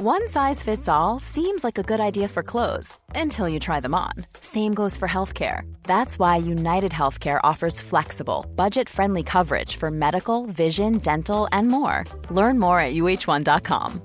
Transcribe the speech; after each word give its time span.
One 0.00 0.28
size 0.28 0.62
fits 0.62 0.88
all 0.88 1.18
seems 1.18 1.64
like 1.64 1.76
a 1.76 1.82
good 1.82 1.98
idea 1.98 2.28
for 2.28 2.44
clothes 2.44 2.96
until 3.16 3.48
you 3.48 3.58
try 3.58 3.80
them 3.80 3.96
on. 3.96 4.12
Same 4.40 4.72
goes 4.72 4.96
for 4.96 5.08
healthcare. 5.08 5.62
That's 5.82 6.20
why 6.20 6.36
United 6.36 6.92
Healthcare 6.92 7.40
offers 7.42 7.80
flexible, 7.80 8.46
budget 8.54 8.88
friendly 8.88 9.24
coverage 9.24 9.74
for 9.74 9.90
medical, 9.90 10.46
vision, 10.46 10.98
dental, 10.98 11.48
and 11.50 11.66
more. 11.66 12.04
Learn 12.30 12.60
more 12.60 12.78
at 12.78 12.94
uh1.com. 12.94 14.00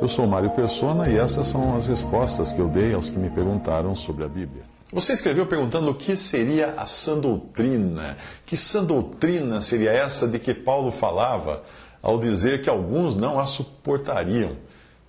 Eu 0.00 0.08
sou 0.08 0.26
Mário 0.26 0.48
Persona 0.52 1.10
e 1.10 1.18
essas 1.18 1.48
são 1.48 1.76
as 1.76 1.86
respostas 1.86 2.50
que 2.52 2.60
eu 2.62 2.68
dei 2.68 2.94
aos 2.94 3.10
que 3.10 3.18
me 3.18 3.28
perguntaram 3.28 3.94
sobre 3.94 4.24
a 4.24 4.28
Bíblia. 4.28 4.62
Você 4.90 5.12
escreveu 5.12 5.44
perguntando 5.44 5.90
o 5.90 5.94
que 5.94 6.16
seria 6.16 6.72
a 6.74 6.86
sã 6.86 7.18
doutrina. 7.18 8.16
Que 8.46 8.56
sã 8.56 8.82
doutrina 8.82 9.60
seria 9.60 9.90
essa 9.90 10.26
de 10.26 10.38
que 10.38 10.54
Paulo 10.54 10.90
falava 10.90 11.62
ao 12.00 12.18
dizer 12.18 12.62
que 12.62 12.70
alguns 12.70 13.14
não 13.14 13.38
a 13.38 13.44
suportariam? 13.44 14.56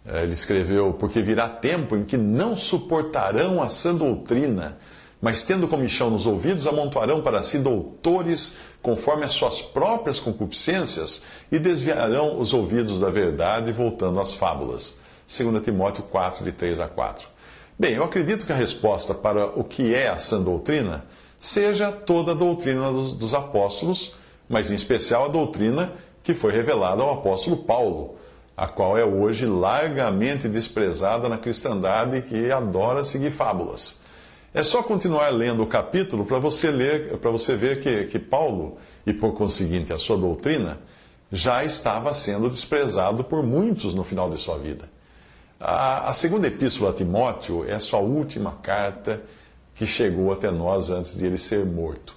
É, 0.05 0.23
ele 0.23 0.33
escreveu: 0.33 0.91
Porque 0.91 1.21
virá 1.21 1.47
tempo 1.47 1.95
em 1.95 2.03
que 2.03 2.17
não 2.17 2.57
suportarão 2.57 3.63
a 3.63 3.69
sã 3.69 3.95
doutrina, 3.95 4.77
mas 5.21 5.43
tendo 5.43 5.65
comichão 5.65 6.09
nos 6.09 6.25
ouvidos, 6.25 6.67
amontoarão 6.67 7.21
para 7.21 7.41
si 7.41 7.59
doutores 7.59 8.57
conforme 8.81 9.23
as 9.23 9.31
suas 9.31 9.61
próprias 9.61 10.19
concupiscências 10.19 11.21
e 11.49 11.57
desviarão 11.57 12.37
os 12.37 12.53
ouvidos 12.53 12.99
da 12.99 13.09
verdade, 13.09 13.71
voltando 13.71 14.19
às 14.19 14.33
fábulas. 14.33 14.97
2 15.25 15.61
Timóteo 15.63 16.03
4, 16.03 16.43
de 16.43 16.51
3 16.51 16.81
a 16.81 16.87
4. 16.89 17.38
Bem, 17.79 17.93
eu 17.93 18.03
acredito 18.03 18.45
que 18.45 18.51
a 18.51 18.57
resposta 18.57 19.13
para 19.13 19.57
o 19.57 19.63
que 19.63 19.95
é 19.95 20.09
a 20.09 20.17
sã 20.17 20.41
doutrina 20.41 21.05
seja 21.39 21.93
toda 21.93 22.33
a 22.33 22.35
doutrina 22.35 22.91
dos, 22.91 23.13
dos 23.13 23.33
apóstolos, 23.33 24.13
mas 24.49 24.69
em 24.69 24.75
especial 24.75 25.23
a 25.23 25.27
doutrina 25.29 25.93
que 26.21 26.33
foi 26.33 26.51
revelada 26.51 27.01
ao 27.01 27.13
apóstolo 27.13 27.55
Paulo, 27.55 28.17
a 28.57 28.67
qual 28.67 28.97
é 28.97 29.05
hoje 29.05 29.45
largamente 29.45 30.49
desprezada 30.49 31.29
na 31.29 31.37
cristandade 31.37 32.21
que 32.23 32.51
adora 32.51 33.01
seguir 33.05 33.31
fábulas. 33.31 34.01
É 34.53 34.61
só 34.61 34.83
continuar 34.83 35.29
lendo 35.29 35.63
o 35.63 35.67
capítulo 35.67 36.25
para 36.25 36.37
você 36.37 36.69
ler, 36.69 37.17
para 37.19 37.31
você 37.31 37.55
ver 37.55 37.79
que, 37.79 38.03
que 38.07 38.19
Paulo, 38.19 38.75
e 39.07 39.13
por 39.13 39.35
conseguinte 39.35 39.93
a 39.93 39.97
sua 39.97 40.17
doutrina, 40.17 40.77
já 41.31 41.63
estava 41.63 42.13
sendo 42.13 42.49
desprezado 42.49 43.23
por 43.23 43.41
muitos 43.41 43.95
no 43.95 44.03
final 44.03 44.29
de 44.29 44.35
sua 44.35 44.57
vida. 44.57 44.98
A, 45.59 46.09
a 46.09 46.13
segunda 46.13 46.47
epístola 46.47 46.91
a 46.91 46.93
Timóteo 46.93 47.65
é 47.67 47.73
a 47.73 47.79
sua 47.81 47.99
última 47.99 48.53
carta 48.63 49.21
que 49.75 49.85
chegou 49.85 50.31
até 50.31 50.49
nós 50.49 50.89
antes 50.89 51.15
de 51.15 51.25
ele 51.25 51.37
ser 51.37 51.65
morto. 51.65 52.15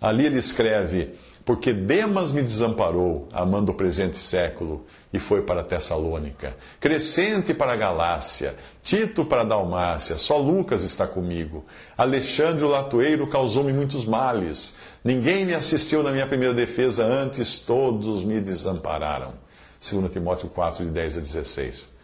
Ali 0.00 0.26
ele 0.26 0.38
escreve: 0.38 1.14
Porque 1.44 1.72
Demas 1.72 2.32
me 2.32 2.42
desamparou, 2.42 3.28
amando 3.32 3.70
o 3.70 3.74
presente 3.74 4.16
século, 4.16 4.84
e 5.12 5.18
foi 5.18 5.42
para 5.42 5.62
Tessalônica. 5.62 6.56
Crescente 6.80 7.54
para 7.54 7.72
a 7.72 7.76
Galácia, 7.76 8.56
Tito 8.82 9.24
para 9.24 9.42
a 9.42 9.44
Dalmácia, 9.44 10.16
só 10.16 10.36
Lucas 10.36 10.82
está 10.82 11.06
comigo. 11.06 11.64
Alexandre 11.96 12.64
o 12.64 12.68
Latoeiro 12.68 13.28
causou-me 13.28 13.72
muitos 13.72 14.04
males. 14.04 14.74
Ninguém 15.04 15.44
me 15.44 15.54
assistiu 15.54 16.02
na 16.02 16.10
minha 16.10 16.26
primeira 16.26 16.52
defesa, 16.52 17.04
antes 17.04 17.58
todos 17.58 18.24
me 18.24 18.40
desampararam. 18.40 19.34
2 19.88 20.10
Timóteo 20.10 20.48
4, 20.48 20.84
de 20.84 20.90
10 20.90 21.18
a 21.18 21.20
16. 21.20 21.95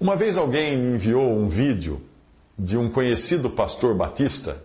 Uma 0.00 0.16
vez 0.16 0.38
alguém 0.38 0.78
me 0.78 0.94
enviou 0.94 1.30
um 1.30 1.46
vídeo 1.46 2.00
de 2.58 2.78
um 2.78 2.90
conhecido 2.90 3.50
pastor 3.50 3.94
batista, 3.94 4.56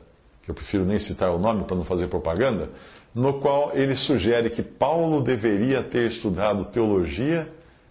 que 0.41 0.49
eu 0.49 0.55
prefiro 0.55 0.85
nem 0.85 0.97
citar 0.97 1.29
o 1.31 1.37
nome 1.37 1.65
para 1.65 1.75
não 1.75 1.83
fazer 1.83 2.07
propaganda, 2.07 2.69
no 3.13 3.33
qual 3.33 3.73
ele 3.73 3.97
sugere 3.97 4.49
que 4.49 4.63
Paulo 4.63 5.21
deveria 5.21 5.83
ter 5.83 6.07
estudado 6.07 6.63
teologia 6.63 7.49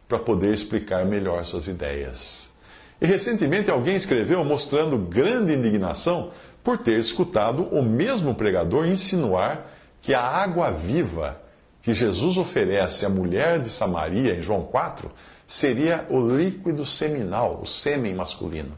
para 0.08 0.18
poder 0.18 0.54
explicar 0.54 1.04
melhor 1.04 1.44
suas 1.44 1.68
ideias. 1.68 2.54
E 2.98 3.04
recentemente 3.04 3.70
alguém 3.70 3.94
escreveu 3.94 4.42
mostrando 4.42 4.96
grande 4.96 5.52
indignação 5.52 6.30
por 6.62 6.78
ter 6.78 6.98
escutado 6.98 7.64
o 7.64 7.82
mesmo 7.82 8.34
pregador 8.34 8.86
insinuar 8.86 9.70
que 10.00 10.14
a 10.14 10.22
água 10.22 10.70
viva 10.70 11.43
que 11.84 11.92
Jesus 11.92 12.38
oferece 12.38 13.04
à 13.04 13.10
mulher 13.10 13.60
de 13.60 13.68
Samaria 13.68 14.34
em 14.34 14.42
João 14.42 14.62
4 14.62 15.12
seria 15.46 16.06
o 16.08 16.18
líquido 16.18 16.86
seminal, 16.86 17.60
o 17.62 17.66
sêmen 17.66 18.14
masculino. 18.14 18.74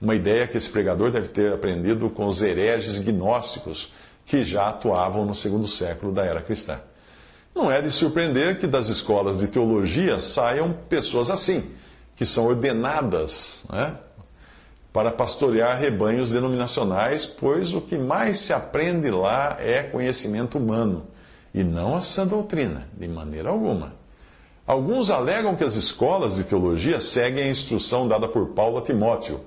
Uma 0.00 0.14
ideia 0.14 0.46
que 0.46 0.56
esse 0.56 0.70
pregador 0.70 1.10
deve 1.10 1.28
ter 1.28 1.52
aprendido 1.52 2.08
com 2.08 2.26
os 2.26 2.40
hereges 2.40 2.98
gnósticos 2.98 3.92
que 4.24 4.44
já 4.44 4.68
atuavam 4.68 5.26
no 5.26 5.34
segundo 5.34 5.68
século 5.68 6.10
da 6.10 6.24
era 6.24 6.40
cristã. 6.40 6.80
Não 7.54 7.70
é 7.70 7.82
de 7.82 7.90
surpreender 7.90 8.58
que 8.58 8.66
das 8.66 8.88
escolas 8.88 9.38
de 9.38 9.48
teologia 9.48 10.18
saiam 10.18 10.72
pessoas 10.72 11.28
assim, 11.28 11.70
que 12.16 12.24
são 12.24 12.46
ordenadas 12.46 13.66
né, 13.70 13.94
para 14.90 15.10
pastorear 15.10 15.78
rebanhos 15.78 16.32
denominacionais, 16.32 17.26
pois 17.26 17.74
o 17.74 17.80
que 17.82 17.98
mais 17.98 18.38
se 18.38 18.54
aprende 18.54 19.10
lá 19.10 19.58
é 19.60 19.82
conhecimento 19.82 20.56
humano 20.56 21.08
e 21.56 21.64
não 21.64 21.94
a 21.96 22.02
sã 22.02 22.26
doutrina, 22.26 22.86
de 22.92 23.08
maneira 23.08 23.48
alguma. 23.48 23.94
Alguns 24.66 25.08
alegam 25.08 25.56
que 25.56 25.64
as 25.64 25.74
escolas 25.74 26.36
de 26.36 26.44
teologia 26.44 27.00
seguem 27.00 27.44
a 27.44 27.50
instrução 27.50 28.06
dada 28.06 28.28
por 28.28 28.48
Paulo 28.48 28.76
a 28.76 28.82
Timóteo, 28.82 29.40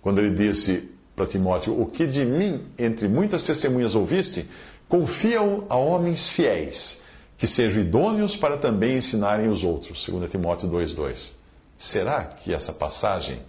quando 0.00 0.20
ele 0.20 0.30
disse 0.30 0.88
para 1.16 1.26
Timóteo: 1.26 1.80
O 1.80 1.86
que 1.86 2.06
de 2.06 2.24
mim, 2.24 2.64
entre 2.78 3.08
muitas 3.08 3.42
testemunhas 3.42 3.96
ouviste, 3.96 4.48
confia-o 4.88 5.66
a 5.68 5.76
homens 5.76 6.28
fiéis, 6.28 7.02
que 7.36 7.46
sejam 7.48 7.82
idôneos 7.82 8.36
para 8.36 8.56
também 8.56 8.98
ensinarem 8.98 9.48
os 9.48 9.64
outros. 9.64 10.06
2 10.06 10.30
Timóteo 10.30 10.68
2,2. 10.68 11.32
Será 11.76 12.24
que 12.24 12.54
essa 12.54 12.72
passagem 12.72 13.40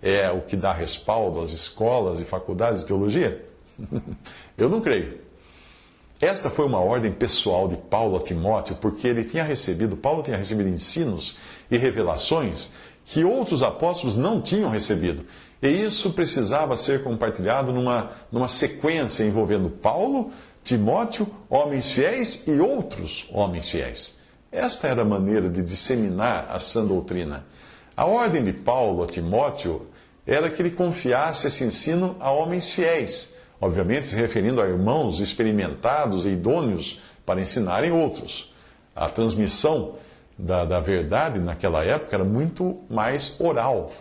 é 0.00 0.30
o 0.30 0.40
que 0.40 0.56
dá 0.56 0.72
respaldo 0.72 1.38
às 1.40 1.52
escolas 1.52 2.18
e 2.18 2.24
faculdades 2.24 2.80
de 2.80 2.86
teologia? 2.86 3.44
Eu 4.56 4.70
não 4.70 4.80
creio. 4.80 5.31
Esta 6.22 6.48
foi 6.48 6.66
uma 6.66 6.78
ordem 6.78 7.10
pessoal 7.10 7.66
de 7.66 7.76
Paulo 7.76 8.16
a 8.16 8.20
Timóteo, 8.20 8.76
porque 8.76 9.08
ele 9.08 9.24
tinha 9.24 9.42
recebido, 9.42 9.96
Paulo 9.96 10.22
tinha 10.22 10.36
recebido 10.36 10.68
ensinos 10.68 11.36
e 11.68 11.76
revelações 11.76 12.70
que 13.04 13.24
outros 13.24 13.60
apóstolos 13.60 14.14
não 14.14 14.40
tinham 14.40 14.70
recebido. 14.70 15.24
E 15.60 15.66
isso 15.66 16.12
precisava 16.12 16.76
ser 16.76 17.02
compartilhado 17.02 17.72
numa, 17.72 18.12
numa 18.30 18.46
sequência 18.46 19.24
envolvendo 19.24 19.68
Paulo, 19.68 20.30
Timóteo, 20.62 21.26
homens 21.50 21.90
fiéis 21.90 22.46
e 22.46 22.52
outros 22.52 23.28
homens 23.32 23.68
fiéis. 23.68 24.20
Esta 24.52 24.86
era 24.86 25.02
a 25.02 25.04
maneira 25.04 25.50
de 25.50 25.60
disseminar 25.60 26.46
a 26.48 26.60
sã 26.60 26.86
doutrina. 26.86 27.44
A 27.96 28.06
ordem 28.06 28.44
de 28.44 28.52
Paulo 28.52 29.02
a 29.02 29.08
Timóteo 29.08 29.88
era 30.24 30.48
que 30.48 30.62
ele 30.62 30.70
confiasse 30.70 31.48
esse 31.48 31.64
ensino 31.64 32.14
a 32.20 32.30
homens 32.30 32.70
fiéis 32.70 33.41
obviamente 33.62 34.08
se 34.08 34.16
referindo 34.16 34.60
a 34.60 34.66
irmãos 34.66 35.20
experimentados 35.20 36.26
e 36.26 36.30
idôneos 36.30 36.98
para 37.24 37.40
ensinarem 37.40 37.92
outros. 37.92 38.52
A 38.94 39.08
transmissão 39.08 39.94
da, 40.36 40.64
da 40.64 40.80
verdade 40.80 41.38
naquela 41.38 41.84
época 41.84 42.16
era 42.16 42.24
muito 42.24 42.78
mais 42.90 43.36
oral, 43.38 43.92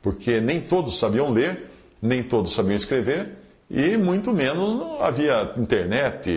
porque 0.00 0.40
nem 0.40 0.58
todos 0.58 0.98
sabiam 0.98 1.30
ler, 1.30 1.70
nem 2.00 2.22
todos 2.22 2.54
sabiam 2.54 2.74
escrever, 2.74 3.36
e 3.70 3.94
muito 3.98 4.32
menos 4.32 4.82
havia 5.02 5.52
internet, 5.58 6.30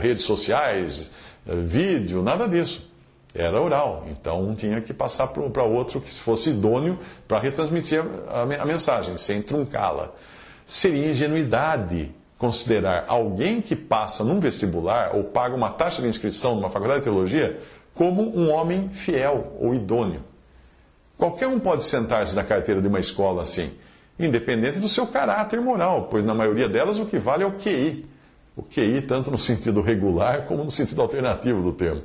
redes 0.00 0.22
sociais, 0.22 1.10
vídeo, 1.44 2.22
nada 2.22 2.48
disso. 2.48 2.88
Era 3.34 3.60
oral, 3.60 4.06
então 4.10 4.44
um 4.44 4.54
tinha 4.54 4.80
que 4.80 4.94
passar 4.94 5.26
para 5.26 5.64
outro 5.64 6.00
que 6.00 6.10
fosse 6.10 6.50
idôneo 6.50 6.98
para 7.26 7.40
retransmitir 7.40 8.04
a 8.30 8.64
mensagem, 8.64 9.16
sem 9.16 9.42
truncá-la 9.42 10.12
seria 10.64 11.10
ingenuidade 11.10 12.14
considerar 12.38 13.04
alguém 13.06 13.60
que 13.60 13.76
passa 13.76 14.24
num 14.24 14.40
vestibular 14.40 15.14
ou 15.14 15.22
paga 15.22 15.54
uma 15.54 15.70
taxa 15.70 16.02
de 16.02 16.08
inscrição 16.08 16.56
numa 16.56 16.70
faculdade 16.70 17.00
de 17.00 17.04
teologia 17.04 17.60
como 17.94 18.36
um 18.36 18.50
homem 18.50 18.88
fiel 18.88 19.56
ou 19.60 19.74
idôneo. 19.74 20.24
Qualquer 21.16 21.46
um 21.46 21.60
pode 21.60 21.84
sentar-se 21.84 22.34
na 22.34 22.42
carteira 22.42 22.82
de 22.82 22.88
uma 22.88 22.98
escola 22.98 23.42
assim, 23.42 23.70
independente 24.18 24.80
do 24.80 24.88
seu 24.88 25.06
caráter 25.06 25.60
moral, 25.60 26.08
pois 26.10 26.24
na 26.24 26.34
maioria 26.34 26.68
delas 26.68 26.98
o 26.98 27.06
que 27.06 27.16
vale 27.16 27.44
é 27.44 27.46
o 27.46 27.52
QI. 27.52 28.06
O 28.56 28.62
QI, 28.62 29.02
tanto 29.02 29.30
no 29.30 29.38
sentido 29.38 29.80
regular 29.80 30.46
como 30.46 30.64
no 30.64 30.70
sentido 30.70 31.00
alternativo 31.00 31.62
do 31.62 31.72
termo. 31.72 32.02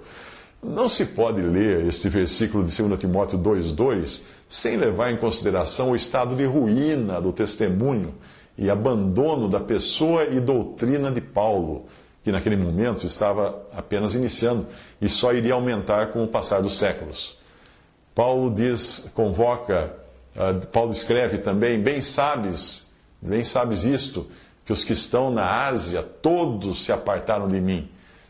Não 0.62 0.88
se 0.88 1.06
pode 1.06 1.42
ler 1.42 1.86
este 1.88 2.10
versículo 2.10 2.64
de 2.64 2.76
2 2.76 3.00
Timóteo 3.00 3.40
2,2 3.40 4.24
sem 4.48 4.78
levar 4.78 5.12
em 5.12 5.18
consideração 5.18 5.92
o 5.92 5.96
estado 5.96 6.36
de 6.36 6.46
ruína 6.46 7.20
do 7.20 7.34
testemunho 7.34 8.14
e 8.58 8.70
abandono 8.70 9.48
da 9.48 9.60
pessoa 9.60 10.26
e 10.26 10.40
doutrina 10.40 11.12
de 11.12 11.22
Paulo, 11.22 11.86
que 12.24 12.32
naquele 12.32 12.58
momento 12.58 13.06
estava 13.06 13.62
apenas 13.74 14.16
iniciando 14.16 14.66
e 15.00 15.08
só 15.08 15.32
iria 15.32 15.54
aumentar 15.54 16.08
com 16.08 16.24
o 16.24 16.28
passar 16.28 16.62
dos 16.62 16.78
séculos. 16.78 17.38
Paulo 18.16 18.52
diz, 18.52 19.12
convoca, 19.14 19.94
uh, 20.36 20.66
Paulo 20.68 20.92
escreve 20.92 21.38
também: 21.38 21.80
bem 21.80 22.02
sabes, 22.02 22.88
bem 23.22 23.44
sabes 23.44 23.86
isto, 23.86 24.28
que 24.66 24.74
os 24.74 24.84
que 24.84 24.94
estão 24.94 25.30
na 25.30 25.68
Ásia 25.68 26.02
todos 26.02 26.84
se 26.84 26.92
apartaram 26.92 27.48
de 27.48 27.62
mim. 27.62 27.90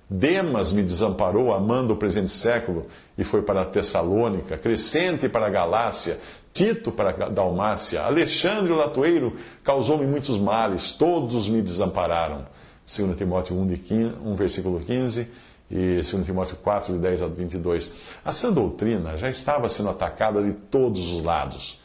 Demas 0.09 0.71
me 0.71 0.83
desamparou, 0.83 1.53
amando 1.53 1.93
o 1.93 1.97
presente 1.97 2.29
século, 2.29 2.83
e 3.17 3.23
foi 3.23 3.41
para 3.41 3.61
a 3.61 3.65
Tessalônica, 3.65 4.57
Crescente 4.57 5.27
para 5.27 5.47
a 5.47 5.49
Galácia, 5.49 6.17
Tito 6.57 6.91
para 6.91 7.11
Dalmácia, 7.29 8.01
Alexandre 8.01 8.73
o 8.73 8.75
Latoeiro 8.75 9.35
causou-me 9.63 10.07
muitos 10.07 10.39
males, 10.39 10.91
todos 10.91 11.47
me 11.47 11.61
desampararam. 11.61 12.47
2 12.87 13.15
Timóteo 13.15 13.55
1, 13.59 13.67
de 13.67 13.77
15, 13.77 14.15
1, 14.25 14.35
versículo 14.35 14.79
15 14.79 15.29
e 15.69 15.95
2 16.01 16.25
Timóteo 16.25 16.55
4, 16.55 16.93
de 16.93 16.99
10 16.99 17.21
a 17.21 17.27
22. 17.27 17.93
A 18.25 18.31
sã 18.31 18.51
doutrina 18.51 19.15
já 19.17 19.29
estava 19.29 19.69
sendo 19.69 19.89
atacada 19.89 20.41
de 20.41 20.53
todos 20.53 21.11
os 21.11 21.21
lados. 21.21 21.79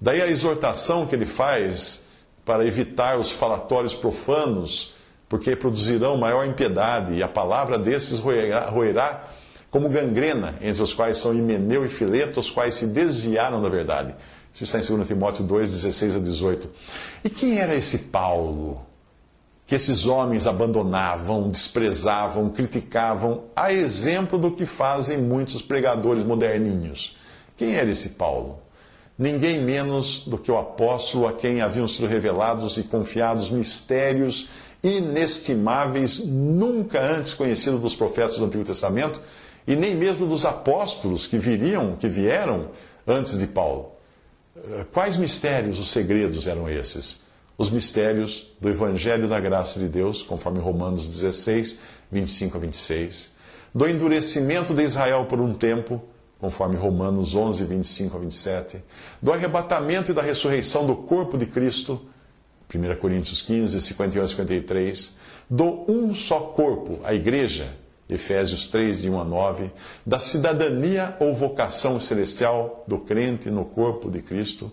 Daí 0.00 0.22
a 0.22 0.28
exortação 0.28 1.04
que 1.04 1.16
ele 1.16 1.24
faz 1.24 2.04
para 2.44 2.64
evitar 2.64 3.18
os 3.18 3.32
falatórios 3.32 3.92
profanos, 3.92 4.94
porque 5.28 5.56
produzirão 5.56 6.16
maior 6.16 6.46
impiedade, 6.46 7.14
e 7.14 7.24
a 7.24 7.28
palavra 7.28 7.76
desses 7.76 8.20
roerá, 8.20 8.70
roerá 8.70 9.24
como 9.76 9.90
gangrena, 9.90 10.54
entre 10.62 10.82
os 10.82 10.94
quais 10.94 11.18
são 11.18 11.34
Himeneu 11.34 11.84
e 11.84 11.88
Fileto, 11.90 12.40
os 12.40 12.50
quais 12.50 12.72
se 12.72 12.86
desviaram 12.86 13.60
da 13.60 13.68
verdade. 13.68 14.14
Isso 14.54 14.64
está 14.64 14.78
em 14.78 14.96
2 14.96 15.06
Timóteo 15.06 15.44
2, 15.44 15.70
16 15.70 16.16
a 16.16 16.18
18. 16.18 16.70
E 17.22 17.28
quem 17.28 17.58
era 17.58 17.74
esse 17.74 17.98
Paulo? 18.04 18.80
Que 19.66 19.74
esses 19.74 20.06
homens 20.06 20.46
abandonavam, 20.46 21.50
desprezavam, 21.50 22.48
criticavam, 22.48 23.44
a 23.54 23.70
exemplo 23.70 24.38
do 24.38 24.50
que 24.50 24.64
fazem 24.64 25.18
muitos 25.18 25.60
pregadores 25.60 26.22
moderninhos. 26.22 27.14
Quem 27.54 27.74
era 27.74 27.90
esse 27.90 28.10
Paulo? 28.10 28.60
Ninguém 29.18 29.60
menos 29.60 30.20
do 30.26 30.38
que 30.38 30.50
o 30.50 30.56
apóstolo 30.56 31.28
a 31.28 31.34
quem 31.34 31.60
haviam 31.60 31.86
sido 31.86 32.06
revelados 32.06 32.78
e 32.78 32.82
confiados 32.82 33.50
mistérios 33.50 34.48
inestimáveis, 34.82 36.24
nunca 36.24 36.98
antes 36.98 37.34
conhecidos 37.34 37.80
dos 37.80 37.94
profetas 37.94 38.38
do 38.38 38.46
Antigo 38.46 38.64
Testamento 38.64 39.20
e 39.66 39.74
nem 39.74 39.94
mesmo 39.94 40.26
dos 40.26 40.44
apóstolos 40.44 41.26
que 41.26 41.38
viriam, 41.38 41.96
que 41.96 42.08
vieram 42.08 42.70
antes 43.06 43.38
de 43.38 43.46
Paulo. 43.46 43.92
Eh, 44.56 44.84
quais 44.92 45.16
mistérios, 45.16 45.78
os 45.78 45.90
segredos 45.90 46.46
eram 46.46 46.68
esses? 46.68 47.22
Os 47.58 47.70
mistérios 47.70 48.52
do 48.60 48.68
Evangelho 48.68 49.28
da 49.28 49.40
Graça 49.40 49.80
de 49.80 49.88
Deus, 49.88 50.22
conforme 50.22 50.60
Romanos 50.60 51.08
16, 51.08 51.80
25 52.10 52.56
a 52.56 52.60
26, 52.60 53.34
do 53.74 53.88
endurecimento 53.88 54.74
de 54.74 54.82
Israel 54.82 55.26
por 55.26 55.40
um 55.40 55.52
tempo, 55.52 56.00
conforme 56.38 56.76
Romanos 56.76 57.34
11, 57.34 57.64
25 57.64 58.16
a 58.16 58.20
27, 58.20 58.82
do 59.20 59.32
arrebatamento 59.32 60.10
e 60.10 60.14
da 60.14 60.22
ressurreição 60.22 60.86
do 60.86 60.94
corpo 60.94 61.36
de 61.38 61.46
Cristo, 61.46 62.00
1 62.72 62.96
Coríntios 62.96 63.42
15, 63.42 63.80
51 63.80 64.22
a 64.22 64.28
53, 64.28 65.18
do 65.48 65.90
um 65.90 66.14
só 66.14 66.40
corpo, 66.40 67.00
a 67.04 67.14
igreja, 67.14 67.70
Efésios 68.08 68.66
3, 68.68 69.02
de 69.02 69.10
1 69.10 69.20
a 69.20 69.24
9, 69.24 69.70
da 70.04 70.18
cidadania 70.18 71.16
ou 71.18 71.34
vocação 71.34 72.00
celestial 72.00 72.84
do 72.86 72.98
crente 72.98 73.50
no 73.50 73.64
corpo 73.64 74.08
de 74.08 74.22
Cristo, 74.22 74.70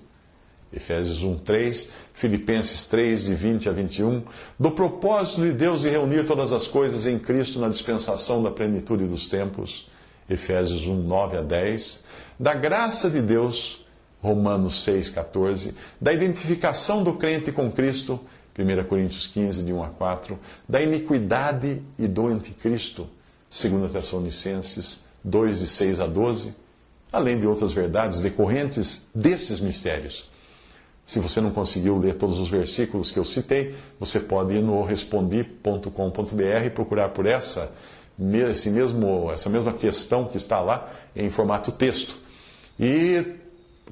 Efésios 0.72 1.24
1, 1.24 1.36
3, 1.36 1.92
Filipenses 2.14 2.86
3, 2.86 3.26
de 3.26 3.36
20 3.36 3.70
a 3.70 3.72
21, 3.72 4.24
do 4.60 4.72
propósito 4.72 5.42
de 5.42 5.54
Deus 5.54 5.82
de 5.82 5.90
reunir 5.90 6.26
todas 6.26 6.52
as 6.52 6.68
coisas 6.68 7.06
em 7.06 7.20
Cristo 7.20 7.60
na 7.60 7.70
dispensação 7.70 8.42
da 8.42 8.50
plenitude 8.50 9.06
dos 9.06 9.30
tempos, 9.30 9.88
Efésios 10.28 10.88
1, 10.88 10.96
9 10.96 11.38
a 11.38 11.42
10, 11.42 12.06
da 12.40 12.54
graça 12.54 13.10
de 13.10 13.22
Deus, 13.22 13.86
Romanos 14.22 14.84
6, 14.84 15.10
14, 15.10 15.76
da 16.00 16.14
identificação 16.14 17.04
do 17.04 17.14
crente 17.14 17.52
com 17.52 17.72
Cristo, 17.72 18.20
1 18.58 18.84
Coríntios 18.86 19.28
15, 19.28 19.64
de 19.64 19.74
1 19.74 19.84
a 19.84 19.90
4, 19.90 20.40
da 20.68 20.82
iniquidade 20.82 21.82
e 22.00 22.08
do 22.08 22.28
anticristo, 22.28 23.08
2 23.54 23.92
Tessalonicenses 23.92 25.06
2, 25.24 25.60
de 25.60 25.68
6 25.68 26.00
a 26.00 26.08
12, 26.08 26.56
além 27.12 27.40
de 27.40 27.46
outras 27.46 27.72
verdades 27.72 28.20
decorrentes 28.20 29.06
desses 29.14 29.60
mistérios. 29.60 30.28
Se 31.06 31.20
você 31.20 31.40
não 31.40 31.52
conseguiu 31.52 31.98
ler 31.98 32.16
todos 32.16 32.40
os 32.40 32.50
versículos 32.50 33.12
que 33.12 33.20
eu 33.20 33.24
citei, 33.24 33.76
você 34.00 34.20
pode 34.20 34.56
ir 34.56 34.64
no 34.64 34.82
respondi.com.br 34.84 36.66
e 36.66 36.70
procurar 36.70 37.10
por 37.10 37.26
essa, 37.26 37.72
esse 38.50 38.70
mesmo, 38.72 39.30
essa 39.32 39.50
mesma 39.50 39.74
questão 39.74 40.26
que 40.26 40.38
está 40.38 40.60
lá 40.60 40.90
em 41.16 41.30
formato 41.30 41.72
texto. 41.72 42.16
E 42.80 43.36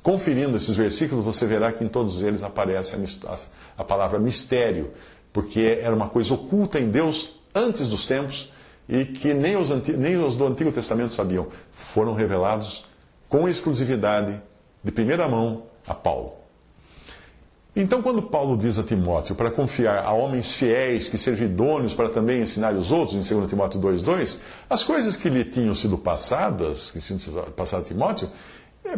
conferindo 0.01 0.57
esses 0.57 0.75
versículos, 0.75 1.23
você 1.23 1.45
verá 1.45 1.71
que 1.71 1.83
em 1.83 1.87
todos 1.87 2.21
eles 2.21 2.41
aparece 2.41 2.95
a, 2.95 3.37
a 3.77 3.83
palavra 3.83 4.17
mistério, 4.17 4.91
porque 5.31 5.79
era 5.81 5.93
uma 5.93 6.09
coisa 6.09 6.33
oculta 6.33 6.79
em 6.79 6.89
Deus 6.89 7.39
antes 7.53 7.87
dos 7.87 8.07
tempos 8.07 8.49
e 8.87 9.05
que 9.05 9.33
nem 9.33 9.55
os, 9.55 9.69
nem 9.69 10.17
os 10.17 10.35
do 10.35 10.45
Antigo 10.45 10.71
Testamento 10.71 11.13
sabiam, 11.13 11.47
foram 11.71 12.13
revelados 12.13 12.85
com 13.29 13.47
exclusividade, 13.47 14.41
de 14.83 14.91
primeira 14.91 15.27
mão, 15.27 15.63
a 15.87 15.93
Paulo. 15.93 16.41
Então, 17.73 18.01
quando 18.01 18.21
Paulo 18.21 18.57
diz 18.57 18.77
a 18.77 18.83
Timóteo 18.83 19.33
para 19.33 19.49
confiar 19.49 20.03
a 20.03 20.11
homens 20.11 20.51
fiéis 20.51 21.07
que 21.07 21.17
sejam 21.17 21.45
idôneos 21.45 21.93
para 21.93 22.09
também 22.09 22.41
ensinar 22.41 22.73
os 22.73 22.91
outros, 22.91 23.15
em 23.31 23.35
2 23.35 23.49
Timóteo 23.49 23.79
2,2, 23.79 24.41
as 24.69 24.83
coisas 24.83 25.15
que 25.15 25.29
lhe 25.29 25.45
tinham 25.45 25.73
sido 25.73 25.97
passadas, 25.97 26.91
que 26.91 26.99
tinham 26.99 27.19
passado 27.51 27.83
a 27.83 27.85
Timóteo, 27.85 28.29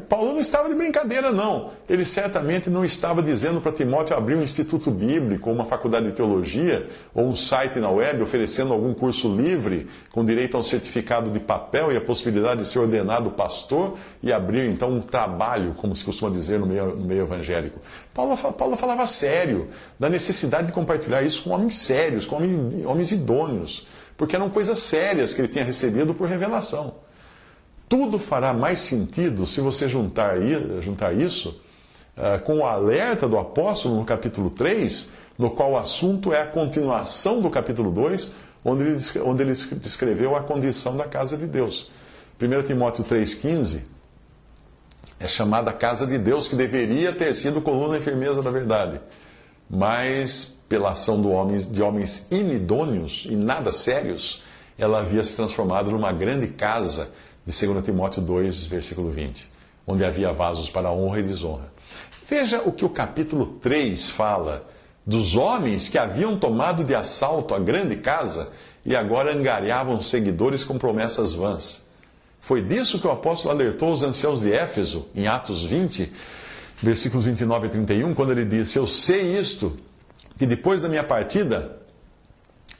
Paulo 0.08 0.32
não 0.32 0.40
estava 0.40 0.70
de 0.70 0.76
brincadeira, 0.76 1.30
não. 1.32 1.72
Ele 1.90 2.06
certamente 2.06 2.70
não 2.70 2.86
estava 2.86 3.22
dizendo 3.22 3.60
para 3.60 3.72
Timóteo 3.74 4.16
abrir 4.16 4.36
um 4.36 4.42
instituto 4.42 4.90
bíblico, 4.90 5.52
uma 5.52 5.66
faculdade 5.66 6.06
de 6.06 6.14
teologia, 6.14 6.88
ou 7.14 7.28
um 7.28 7.36
site 7.36 7.80
na 7.80 7.90
web 7.90 8.22
oferecendo 8.22 8.74
algum 8.74 8.94
curso 8.94 9.28
livre, 9.34 9.88
com 10.12 10.24
direito 10.24 10.56
a 10.56 10.62
um 10.62 10.64
certificado 10.64 11.30
de 11.30 11.40
papel 11.40 11.92
e 11.92 11.98
a 11.98 12.02
possibilidade 12.02 12.62
de 12.62 12.68
ser 12.68 12.80
ordenado 12.80 13.32
pastor 13.32 13.98
e 14.22 14.32
abrir 14.32 14.70
então 14.70 14.90
um 14.90 15.02
trabalho, 15.02 15.74
como 15.76 15.94
se 15.94 16.06
costuma 16.06 16.32
dizer 16.32 16.60
no 16.60 16.66
meio, 16.66 16.96
no 16.96 17.06
meio 17.06 17.24
evangélico. 17.24 17.80
Paulo, 18.14 18.38
Paulo 18.54 18.78
falava 18.78 19.06
sério 19.06 19.68
da 20.00 20.10
necessidade 20.10 20.68
de 20.68 20.74
compartilhar 20.74 21.24
isso 21.24 21.44
com 21.44 21.50
homens 21.50 21.76
sérios, 21.76 22.26
com 22.26 22.38
homens, 22.38 22.86
homens 22.86 23.12
idôneos, 23.12 23.86
porque 24.16 24.36
eram 24.36 24.50
coisas 24.50 24.80
sérias 24.80 25.34
que 25.34 25.42
ele 25.42 25.50
tinha 25.50 25.66
recebido 25.66 26.14
por 26.14 26.28
revelação. 26.28 27.04
Tudo 27.88 28.18
fará 28.18 28.54
mais 28.54 28.80
sentido 28.80 29.46
se 29.46 29.62
você 29.62 29.88
juntar, 29.88 30.38
juntar 30.82 31.14
isso 31.14 31.62
uh, 32.18 32.44
com 32.44 32.60
o 32.60 32.66
alerta 32.66 33.28
do 33.28 33.38
apóstolo 33.38 33.96
no 33.96 34.06
capítulo 34.06 34.50
3, 34.50 35.12
no 35.38 35.52
qual 35.52 35.72
o 35.72 35.78
assunto 35.78 36.34
é 36.34 36.42
a 36.42 36.48
continuação 36.48 37.42
do 37.42 37.50
capítulo 37.50 37.92
2, 37.92 38.36
onde 38.64 38.84
ele, 38.84 38.98
onde 39.24 39.44
ele 39.44 39.54
descreveu 39.54 40.36
a 40.36 40.42
condição 40.42 40.96
da 40.96 41.06
casa 41.06 41.38
de 41.38 41.46
Deus. 41.46 41.92
1 42.42 42.64
Timóteo 42.64 43.04
3,15 43.04 43.82
é 45.20 45.28
chamada 45.28 45.72
casa 45.72 46.06
de 46.06 46.18
Deus, 46.18 46.48
que 46.48 46.56
deveria 46.56 47.14
ter 47.14 47.34
sido 47.34 47.62
coluna 47.62 47.98
e 47.98 48.02
firmeza 48.02 48.42
da 48.42 48.52
verdade. 48.52 49.00
Mas, 49.70 50.60
pela 50.68 50.92
ação 50.92 51.22
de 51.22 51.28
homens, 51.28 51.72
de 51.72 51.82
homens 51.82 52.28
inidôneos 52.30 53.26
e 53.30 53.36
nada 53.36 53.72
sérios, 53.72 54.44
ela 54.78 55.00
havia 55.00 55.24
se 55.24 55.36
transformado 55.36 55.92
numa 55.92 56.12
grande 56.12 56.48
casa 56.48 57.12
de 57.46 57.68
2 57.68 57.84
Timóteo 57.84 58.22
2, 58.22 58.66
versículo 58.66 59.10
20, 59.10 59.50
onde 59.86 60.04
havia 60.04 60.32
vasos 60.32 60.70
para 60.70 60.92
honra 60.92 61.20
e 61.20 61.24
desonra. 61.24 61.72
Veja 62.28 62.62
o 62.66 62.72
que 62.72 62.86
o 62.86 62.90
capítulo 62.90 63.46
3 63.62 64.10
fala 64.10 64.66
dos 65.06 65.36
homens 65.36 65.90
que 65.90 65.98
haviam 65.98 66.38
tomado 66.38 66.84
de 66.84 66.96
assalto 66.96 67.54
a 67.54 67.60
grande 67.60 67.98
casa 67.98 68.52
e 68.86 68.96
agora 68.96 69.34
angariavam 69.34 70.02
seguidores 70.02 70.64
com 70.64 70.78
promessas 70.78 71.34
vãs. 71.34 71.88
Foi 72.40 72.62
disso 72.62 73.00
que 73.00 73.08
o 73.08 73.12
apóstolo 73.12 73.54
alertou 73.54 73.92
os 73.92 74.04
anciãos 74.04 74.42
de 74.42 74.52
Éfeso, 74.52 75.08
em 75.16 75.28
Atos 75.28 75.64
20, 75.64 76.12
versículos 76.82 77.26
29 77.26 77.68
e 77.68 77.70
31, 77.70 78.14
quando 78.14 78.32
ele 78.32 78.46
disse: 78.46 78.78
Eu 78.78 78.86
sei 78.86 79.38
isto, 79.38 79.78
que 80.38 80.46
depois 80.46 80.82
da 80.82 80.90
minha 80.90 81.04
partida 81.04 81.83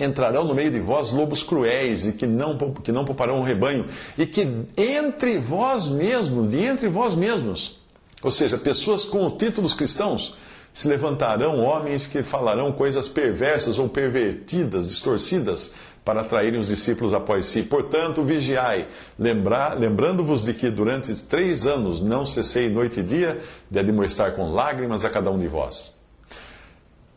entrarão 0.04 0.44
no 0.46 0.54
meio 0.54 0.72
de 0.72 0.80
vós 0.80 1.12
lobos 1.12 1.44
cruéis 1.44 2.06
e 2.06 2.14
que 2.14 2.28
não, 2.28 2.58
que 2.58 2.92
não 2.92 3.06
pouparão 3.06 3.40
o 3.40 3.44
rebanho, 3.44 3.86
e 4.18 4.26
que 4.26 4.48
entre 4.78 5.40
vós 5.40 5.88
mesmos, 5.88 6.50
de 6.50 6.64
entre 6.64 6.90
vós 6.90 7.16
mesmos, 7.16 7.80
ou 8.22 8.32
seja, 8.32 8.58
pessoas 8.58 9.06
com 9.06 9.30
títulos 9.30 9.74
cristãos, 9.74 10.36
se 10.74 10.88
levantarão 10.88 11.60
homens 11.60 12.08
que 12.08 12.24
falarão 12.24 12.72
coisas 12.72 13.08
perversas 13.08 13.78
ou 13.78 13.88
pervertidas, 13.88 14.90
distorcidas, 14.90 15.74
para 16.04 16.22
atraírem 16.22 16.60
os 16.60 16.68
discípulos 16.68 17.14
após 17.14 17.46
si. 17.46 17.64
Portanto, 17.64 18.24
vigiai, 18.24 18.88
lembrando-vos 19.18 20.44
de 20.44 20.54
que 20.54 20.70
durante 20.70 21.14
três 21.26 21.66
anos 21.66 22.02
não 22.02 22.26
cessei 22.26 22.70
noite 22.70 23.00
e 23.00 23.04
dia 23.04 23.40
de 23.70 23.80
admoestar 23.80 24.34
com 24.34 24.52
lágrimas 24.52 25.06
a 25.06 25.10
cada 25.10 25.32
um 25.32 25.38
de 25.38 25.48
vós. 25.48 25.96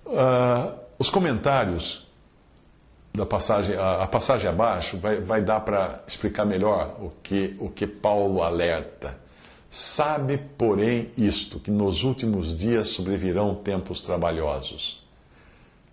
Uh, 0.05 0.73
os 0.99 1.11
comentários 1.11 2.06
da 3.17 3.25
passagem, 3.25 3.77
a, 3.77 4.07
passagem 4.07 4.49
abaixo 4.49 4.99
vai, 4.99 5.21
vai 5.21 5.43
dar 5.43 5.61
para 5.61 6.03
explicar 6.07 6.45
melhor 6.45 6.97
o 7.01 7.11
que, 7.23 7.57
o 7.59 7.71
que 7.71 7.87
Paulo 7.87 8.43
alerta. 8.43 9.19
Sabe, 9.71 10.39
porém, 10.57 11.11
isto, 11.17 11.59
que 11.59 11.71
nos 11.71 12.05
últimos 12.05 12.57
dias 12.57 12.91
sobrevirão 12.91 13.55
tempos 13.55 14.01
trabalhosos. 14.01 15.05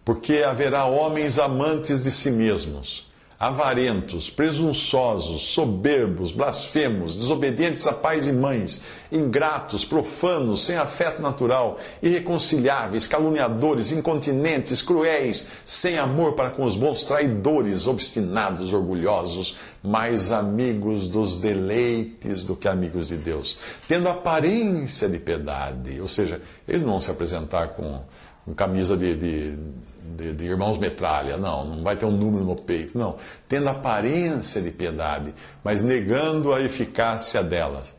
Porque 0.06 0.44
haverá 0.44 0.86
homens 0.86 1.40
amantes 1.40 2.04
de 2.04 2.12
si 2.12 2.30
mesmos, 2.30 3.08
avarentos, 3.44 4.30
presunçosos, 4.30 5.50
soberbos, 5.50 6.32
blasfemos, 6.32 7.18
desobedientes 7.18 7.86
a 7.86 7.92
pais 7.92 8.26
e 8.26 8.32
mães, 8.32 8.82
ingratos, 9.12 9.84
profanos, 9.84 10.64
sem 10.64 10.78
afeto 10.78 11.22
natural, 11.22 11.78
irreconciliáveis, 12.02 13.06
caluniadores, 13.06 13.92
incontinentes, 13.92 14.82
cruéis, 14.82 15.50
sem 15.66 15.98
amor 15.98 16.36
para 16.36 16.52
com 16.52 16.64
os 16.64 16.78
bons, 16.78 17.04
traidores, 17.04 17.86
obstinados, 17.86 18.72
orgulhosos, 18.72 19.58
mais 19.84 20.32
amigos 20.32 21.10
dos 21.10 21.36
deleites 21.36 22.46
do 22.46 22.56
que 22.56 22.70
amigos 22.70 23.10
de 23.10 23.18
Deus, 23.18 23.58
tendo 23.90 24.08
aparência 24.08 25.10
de 25.10 25.20
piedade, 25.20 26.00
ou 26.00 26.08
seja, 26.08 26.42
eles 26.66 26.82
não 26.82 26.92
vão 26.92 27.02
se 27.02 27.12
apresentar 27.12 27.70
com, 27.70 28.00
com 28.46 28.54
camisa 28.54 28.96
de, 28.96 29.18
de 29.18 29.58
de, 30.04 30.34
de, 30.34 30.46
irmãos 30.46 30.78
metralha, 30.78 31.38
não, 31.38 31.66
não 31.66 31.84
vai 31.84 31.96
ter 31.96 32.06
um 32.06 32.12
número 32.12 32.44
no 32.44 32.56
peito, 32.56 32.98
não. 32.98 33.16
Tendo 33.48 33.70
aparência 33.70 34.62
de 34.62 34.70
piedade, 34.70 35.34
mas 35.64 35.82
negando 35.82 36.54
a 36.54 36.62
eficácia 36.62 37.42
delas. 37.42 37.94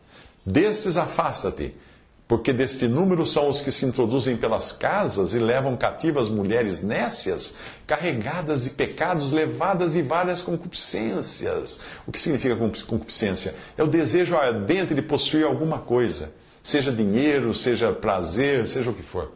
Destes 0.44 0.96
afasta-te, 0.96 1.74
porque 2.28 2.52
deste 2.52 2.86
número 2.86 3.24
são 3.24 3.48
os 3.48 3.60
que 3.60 3.72
se 3.72 3.86
introduzem 3.86 4.36
pelas 4.36 4.72
casas 4.72 5.34
e 5.34 5.38
levam 5.38 5.76
cativas 5.76 6.28
mulheres 6.28 6.82
nécias, 6.82 7.56
carregadas 7.86 8.64
de 8.64 8.70
pecados, 8.70 9.32
levadas 9.32 9.94
de 9.94 10.02
várias 10.02 10.42
concupiscências. 10.42 11.80
O 12.06 12.12
que 12.12 12.20
significa 12.20 12.56
concupiscência? 12.56 13.54
É 13.76 13.82
o 13.82 13.88
desejo 13.88 14.36
ardente 14.36 14.94
de 14.94 15.02
possuir 15.02 15.46
alguma 15.46 15.78
coisa, 15.78 16.34
seja 16.62 16.92
dinheiro, 16.92 17.54
seja 17.54 17.92
prazer, 17.92 18.68
seja 18.68 18.90
o 18.90 18.94
que 18.94 19.02
for 19.02 19.32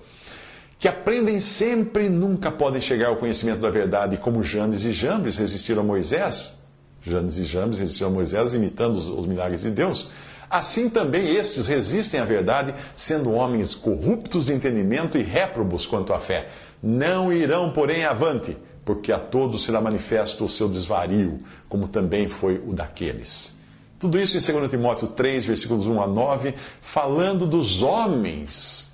que 0.79 0.87
aprendem 0.87 1.41
sempre 1.41 2.07
e 2.07 2.09
nunca 2.09 2.53
podem 2.53 2.81
chegar 2.81 3.09
ao 3.09 3.17
conhecimento 3.17 3.61
da 3.61 3.71
verdade, 3.71 4.17
como 4.17 4.45
Janes 4.45 4.85
e 4.85 4.93
Jambres 4.93 5.37
resistiram 5.37 5.83
a 5.83 5.85
Moisés. 5.85 6.59
Janes 7.03 7.37
e 7.37 7.45
Jambres 7.45 7.79
resistiram 7.79 8.11
a 8.11 8.15
Moisés, 8.15 8.55
imitando 8.55 8.97
os, 8.97 9.09
os 9.09 9.27
milagres 9.27 9.63
de 9.63 9.71
Deus. 9.71 10.11
Assim 10.49 10.89
também 10.89 11.35
estes 11.35 11.67
resistem 11.67 12.21
à 12.21 12.25
verdade, 12.25 12.75
sendo 12.97 13.33
homens 13.33 13.75
corruptos 13.75 14.47
de 14.47 14.55
entendimento 14.55 15.19
e 15.19 15.23
réprobos 15.23 15.85
quanto 15.85 16.13
à 16.13 16.19
fé. 16.19 16.47
Não 16.83 17.33
irão, 17.33 17.71
porém, 17.71 18.05
avante, 18.05 18.57
porque 18.85 19.13
a 19.13 19.19
todos 19.19 19.65
será 19.65 19.81
manifesto 19.81 20.45
o 20.45 20.49
seu 20.49 20.69
desvario, 20.69 21.39
como 21.69 21.89
também 21.89 22.29
foi 22.29 22.63
o 22.67 22.73
daqueles. 22.73 23.59
Tudo 23.99 24.19
isso 24.19 24.39
em 24.39 24.53
2 24.53 24.71
Timóteo 24.71 25.09
3, 25.09 25.45
versículos 25.45 25.87
1 25.87 26.01
a 26.01 26.07
9, 26.07 26.55
falando 26.81 27.47
dos 27.47 27.83
homens 27.83 28.89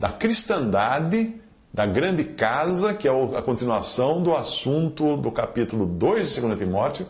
da 0.00 0.08
cristandade, 0.08 1.38
da 1.70 1.84
grande 1.84 2.24
casa, 2.24 2.94
que 2.94 3.06
é 3.06 3.10
a 3.10 3.42
continuação 3.42 4.22
do 4.22 4.34
assunto 4.34 5.18
do 5.18 5.30
capítulo 5.30 5.84
2 5.84 6.36
de 6.36 6.40
2 6.40 6.58
Timóteo, 6.58 7.06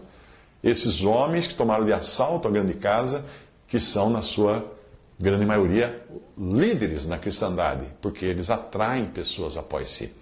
esses 0.60 1.04
homens 1.04 1.46
que 1.46 1.54
tomaram 1.54 1.84
de 1.84 1.92
assalto 1.92 2.48
a 2.48 2.50
grande 2.50 2.74
casa, 2.74 3.24
que 3.68 3.78
são, 3.78 4.10
na 4.10 4.22
sua 4.22 4.68
grande 5.20 5.46
maioria, 5.46 6.02
líderes 6.36 7.06
na 7.06 7.16
cristandade, 7.16 7.86
porque 8.00 8.24
eles 8.24 8.50
atraem 8.50 9.04
pessoas 9.04 9.56
após 9.56 9.88
si. 9.88 10.12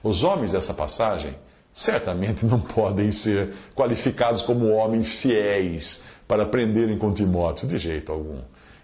Os 0.00 0.22
homens 0.22 0.52
dessa 0.52 0.72
passagem 0.72 1.34
certamente 1.72 2.46
não 2.46 2.60
podem 2.60 3.10
ser 3.10 3.52
qualificados 3.74 4.42
como 4.42 4.68
homens 4.68 5.08
fiéis 5.08 6.04
para 6.28 6.44
aprenderem 6.44 6.96
com 6.96 7.12
Timóteo, 7.12 7.66
de 7.66 7.78
jeito 7.78 8.12
algum. 8.12 8.38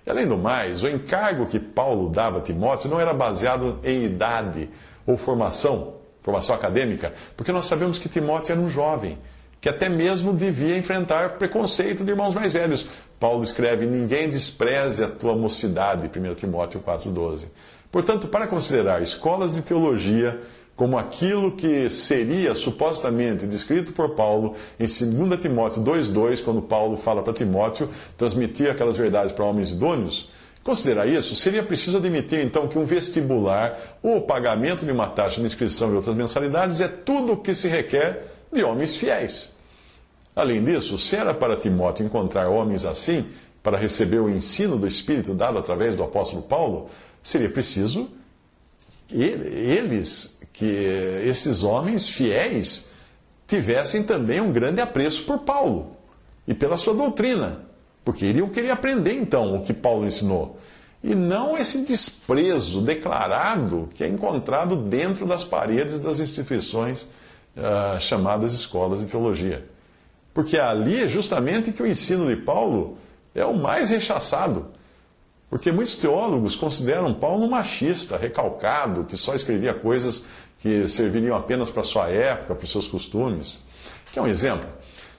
Além 0.08 0.26
do 0.26 0.38
mais, 0.38 0.82
o 0.82 0.88
encargo 0.88 1.46
que 1.46 1.58
Paulo 1.58 2.08
dava 2.08 2.38
a 2.38 2.40
Timóteo 2.40 2.88
não 2.88 3.00
era 3.00 3.12
baseado 3.12 3.78
em 3.84 4.04
idade 4.04 4.70
ou 5.06 5.16
formação, 5.16 5.94
formação 6.22 6.54
acadêmica, 6.54 7.12
porque 7.36 7.52
nós 7.52 7.66
sabemos 7.66 7.98
que 7.98 8.08
Timóteo 8.08 8.52
era 8.52 8.60
um 8.60 8.70
jovem, 8.70 9.18
que 9.60 9.68
até 9.68 9.88
mesmo 9.88 10.32
devia 10.32 10.78
enfrentar 10.78 11.32
preconceito 11.38 12.04
de 12.04 12.10
irmãos 12.10 12.34
mais 12.34 12.52
velhos. 12.52 12.88
Paulo 13.18 13.42
escreve: 13.42 13.86
Ninguém 13.86 14.30
despreze 14.30 15.02
a 15.02 15.08
tua 15.08 15.36
mocidade, 15.36 16.08
1 16.08 16.34
Timóteo 16.34 16.80
4,12. 16.80 17.48
Portanto, 17.90 18.28
para 18.28 18.46
considerar 18.46 19.02
escolas 19.02 19.54
de 19.54 19.62
teologia 19.62 20.40
como 20.78 20.96
aquilo 20.96 21.50
que 21.50 21.90
seria 21.90 22.54
supostamente 22.54 23.48
descrito 23.48 23.92
por 23.92 24.10
Paulo 24.10 24.54
em 24.78 24.84
2 24.84 25.40
Timóteo 25.40 25.82
2,2, 25.82 26.40
quando 26.44 26.62
Paulo 26.62 26.96
fala 26.96 27.20
para 27.20 27.32
Timóteo 27.32 27.90
transmitir 28.16 28.70
aquelas 28.70 28.96
verdades 28.96 29.32
para 29.32 29.44
homens 29.44 29.72
idôneos. 29.72 30.30
Considerar 30.62 31.08
isso, 31.08 31.34
seria 31.34 31.64
preciso 31.64 31.98
admitir 31.98 32.38
então 32.38 32.68
que 32.68 32.78
um 32.78 32.84
vestibular 32.84 33.76
ou 34.04 34.18
o 34.18 34.22
pagamento 34.22 34.86
de 34.86 34.92
uma 34.92 35.08
taxa 35.08 35.40
de 35.40 35.46
inscrição 35.46 35.90
e 35.90 35.96
outras 35.96 36.14
mensalidades 36.14 36.80
é 36.80 36.86
tudo 36.86 37.32
o 37.32 37.36
que 37.38 37.56
se 37.56 37.66
requer 37.66 38.28
de 38.52 38.62
homens 38.62 38.94
fiéis. 38.94 39.56
Além 40.36 40.62
disso, 40.62 40.96
se 40.96 41.16
era 41.16 41.34
para 41.34 41.56
Timóteo 41.56 42.06
encontrar 42.06 42.48
homens 42.48 42.84
assim, 42.84 43.26
para 43.64 43.76
receber 43.76 44.20
o 44.20 44.30
ensino 44.30 44.78
do 44.78 44.86
Espírito 44.86 45.34
dado 45.34 45.58
através 45.58 45.96
do 45.96 46.04
apóstolo 46.04 46.40
Paulo, 46.40 46.88
seria 47.20 47.50
preciso 47.50 48.08
eles 49.10 50.37
que 50.58 50.66
esses 51.24 51.62
homens 51.62 52.08
fiéis 52.08 52.88
tivessem 53.46 54.02
também 54.02 54.40
um 54.40 54.52
grande 54.52 54.80
apreço 54.80 55.22
por 55.22 55.38
Paulo 55.38 55.96
e 56.48 56.52
pela 56.52 56.76
sua 56.76 56.94
doutrina, 56.94 57.60
porque 58.04 58.26
iriam 58.26 58.48
querer 58.48 58.72
aprender 58.72 59.12
então 59.12 59.54
o 59.54 59.62
que 59.62 59.72
Paulo 59.72 60.04
ensinou. 60.04 60.58
E 61.02 61.14
não 61.14 61.56
esse 61.56 61.86
desprezo 61.86 62.80
declarado 62.80 63.88
que 63.94 64.02
é 64.02 64.08
encontrado 64.08 64.74
dentro 64.74 65.26
das 65.26 65.44
paredes 65.44 66.00
das 66.00 66.18
instituições 66.18 67.02
uh, 67.56 68.00
chamadas 68.00 68.52
escolas 68.52 68.98
de 68.98 69.06
teologia. 69.06 69.64
Porque 70.34 70.58
ali 70.58 71.02
é 71.02 71.06
justamente 71.06 71.70
que 71.70 71.82
o 71.82 71.86
ensino 71.86 72.26
de 72.26 72.34
Paulo 72.34 72.98
é 73.32 73.44
o 73.44 73.54
mais 73.54 73.90
rechaçado. 73.90 74.66
Porque 75.50 75.72
muitos 75.72 75.94
teólogos 75.94 76.54
consideram 76.54 77.14
Paulo 77.14 77.44
um 77.46 77.48
machista, 77.50 78.16
recalcado, 78.16 79.04
que 79.04 79.16
só 79.16 79.34
escrevia 79.34 79.72
coisas 79.72 80.26
que 80.58 80.86
serviriam 80.86 81.36
apenas 81.36 81.70
para 81.70 81.82
sua 81.82 82.08
época, 82.10 82.54
para 82.54 82.64
os 82.64 82.70
seus 82.70 82.86
costumes. 82.86 83.64
Quer 84.12 84.20
um 84.20 84.26
exemplo? 84.26 84.68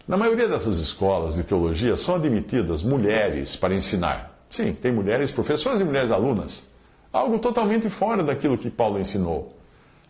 Na 0.07 0.17
maioria 0.17 0.47
dessas 0.47 0.79
escolas 0.79 1.35
de 1.35 1.43
teologia 1.43 1.95
são 1.95 2.15
admitidas 2.15 2.83
mulheres 2.83 3.55
para 3.55 3.73
ensinar. 3.73 4.39
Sim, 4.49 4.73
tem 4.73 4.91
mulheres 4.91 5.31
professoras 5.31 5.81
e 5.81 5.83
mulheres 5.83 6.11
alunas. 6.11 6.67
Algo 7.11 7.39
totalmente 7.39 7.89
fora 7.89 8.23
daquilo 8.23 8.57
que 8.57 8.69
Paulo 8.69 8.99
ensinou. 8.99 9.55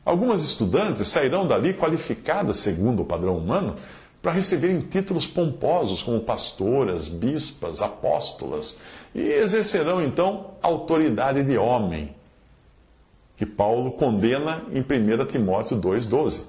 Algumas 0.04 0.42
estudantes 0.42 1.08
sairão 1.08 1.46
dali 1.48 1.74
qualificadas 1.74 2.58
segundo 2.58 3.04
o 3.04 3.06
padrão 3.06 3.38
humano 3.38 3.76
para 4.22 4.32
receberem 4.32 4.82
títulos 4.82 5.26
pomposos 5.26 6.04
como 6.04 6.20
pastoras, 6.20 7.08
bispas, 7.08 7.82
apóstolas 7.82 8.80
e 9.16 9.22
exercerão 9.22 10.02
então 10.02 10.52
autoridade 10.62 11.44
de 11.44 11.58
homem 11.58 12.14
que 13.36 13.46
Paulo 13.46 13.92
condena 13.94 14.64
em 14.72 14.82
1 14.82 15.26
Timóteo 15.26 15.78
2,12. 15.78 16.42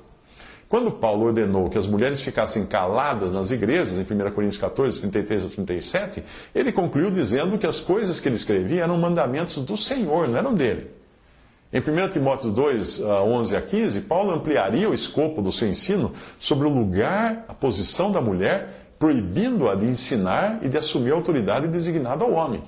Quando 0.69 0.91
Paulo 0.91 1.27
ordenou 1.27 1.69
que 1.69 1.79
as 1.79 1.87
mulheres 1.87 2.21
ficassem 2.21 2.67
caladas 2.67 3.33
nas 3.33 3.51
igrejas, 3.51 3.99
em 3.99 4.03
1 4.03 4.31
Coríntios 4.33 4.61
14, 4.61 5.01
33 5.01 5.45
a 5.45 5.49
37, 5.49 6.25
ele 6.55 6.73
concluiu 6.73 7.11
dizendo 7.11 7.59
que 7.59 7.67
as 7.67 7.81
coisas 7.81 8.21
que 8.21 8.29
ele 8.29 8.37
escrevia 8.37 8.83
eram 8.83 8.97
mandamentos 8.99 9.57
do 9.57 9.77
Senhor, 9.77 10.29
não 10.29 10.39
eram 10.39 10.55
dele. 10.55 10.91
Em 11.73 11.79
1 11.81 12.09
Timóteo 12.11 12.51
2, 12.51 13.01
11 13.01 13.57
a 13.57 13.63
15, 13.63 14.01
Paulo 14.03 14.33
ampliaria 14.33 14.91
o 14.91 14.95
escopo 14.95 15.41
do 15.41 15.53
seu 15.53 15.69
ensino 15.69 16.13
sobre 16.39 16.67
o 16.67 16.71
lugar, 16.71 17.45
a 17.49 17.55
posição 17.55 18.11
da 18.11 18.21
mulher, 18.21 18.93
proibindo-a 18.99 19.77
de 19.77 19.87
ensinar 19.87 20.59
e 20.63 20.69
de 20.69 20.77
assumir 20.77 21.13
a 21.13 21.15
autoridade 21.15 21.69
designada 21.69 22.25
ao 22.25 22.33
homem. 22.33 22.61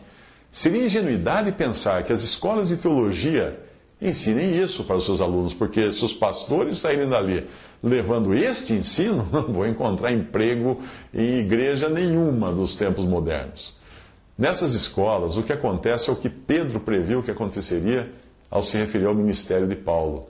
Seria 0.53 0.85
ingenuidade 0.85 1.51
pensar 1.51 2.05
que 2.05 2.13
as 2.13 2.23
escolas 2.23 2.69
de 2.69 2.77
teologia 2.77 3.59
ensinem 4.01 4.63
isso 4.63 4.85
para 4.85 4.97
os 4.97 5.05
seus 5.05 5.21
alunos, 5.21 5.53
porque 5.53 5.91
se 5.91 6.05
os 6.05 6.13
pastores 6.13 6.79
saírem 6.79 7.09
dali 7.09 7.47
levando 7.83 8.33
este 8.33 8.73
ensino, 8.73 9.27
não 9.33 9.45
vão 9.53 9.67
encontrar 9.67 10.13
emprego 10.13 10.81
em 11.13 11.39
igreja 11.39 11.89
nenhuma 11.89 12.53
dos 12.53 12.77
tempos 12.77 13.05
modernos. 13.05 13.75
Nessas 14.39 14.73
escolas, 14.73 15.37
o 15.37 15.43
que 15.43 15.53
acontece 15.53 16.09
é 16.09 16.13
o 16.13 16.17
que 16.17 16.29
Pedro 16.29 16.81
previu 16.81 17.23
que 17.23 17.31
aconteceria 17.31 18.11
ao 18.53 18.63
se 18.63 18.77
referir 18.77 19.07
ao 19.07 19.15
ministério 19.15 19.67
de 19.67 19.75
Paulo. 19.75 20.29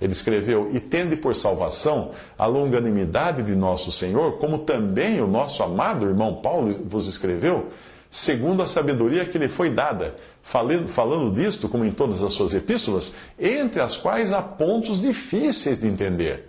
Ele 0.00 0.12
escreveu: 0.12 0.70
E 0.72 0.80
tende 0.80 1.16
por 1.16 1.36
salvação 1.36 2.12
a 2.38 2.46
longanimidade 2.46 3.42
de 3.42 3.54
nosso 3.54 3.92
Senhor, 3.92 4.38
como 4.38 4.60
também 4.60 5.20
o 5.20 5.26
nosso 5.26 5.62
amado 5.62 6.06
irmão 6.06 6.36
Paulo 6.36 6.74
vos 6.86 7.06
escreveu, 7.06 7.68
segundo 8.08 8.62
a 8.62 8.66
sabedoria 8.66 9.26
que 9.26 9.36
lhe 9.36 9.48
foi 9.48 9.68
dada, 9.68 10.16
falando 10.42 11.30
disto, 11.34 11.68
como 11.68 11.84
em 11.84 11.90
todas 11.90 12.22
as 12.24 12.32
suas 12.32 12.54
epístolas, 12.54 13.14
entre 13.38 13.82
as 13.82 13.98
quais 13.98 14.32
há 14.32 14.40
pontos 14.40 14.98
difíceis 15.00 15.78
de 15.78 15.88
entender, 15.88 16.48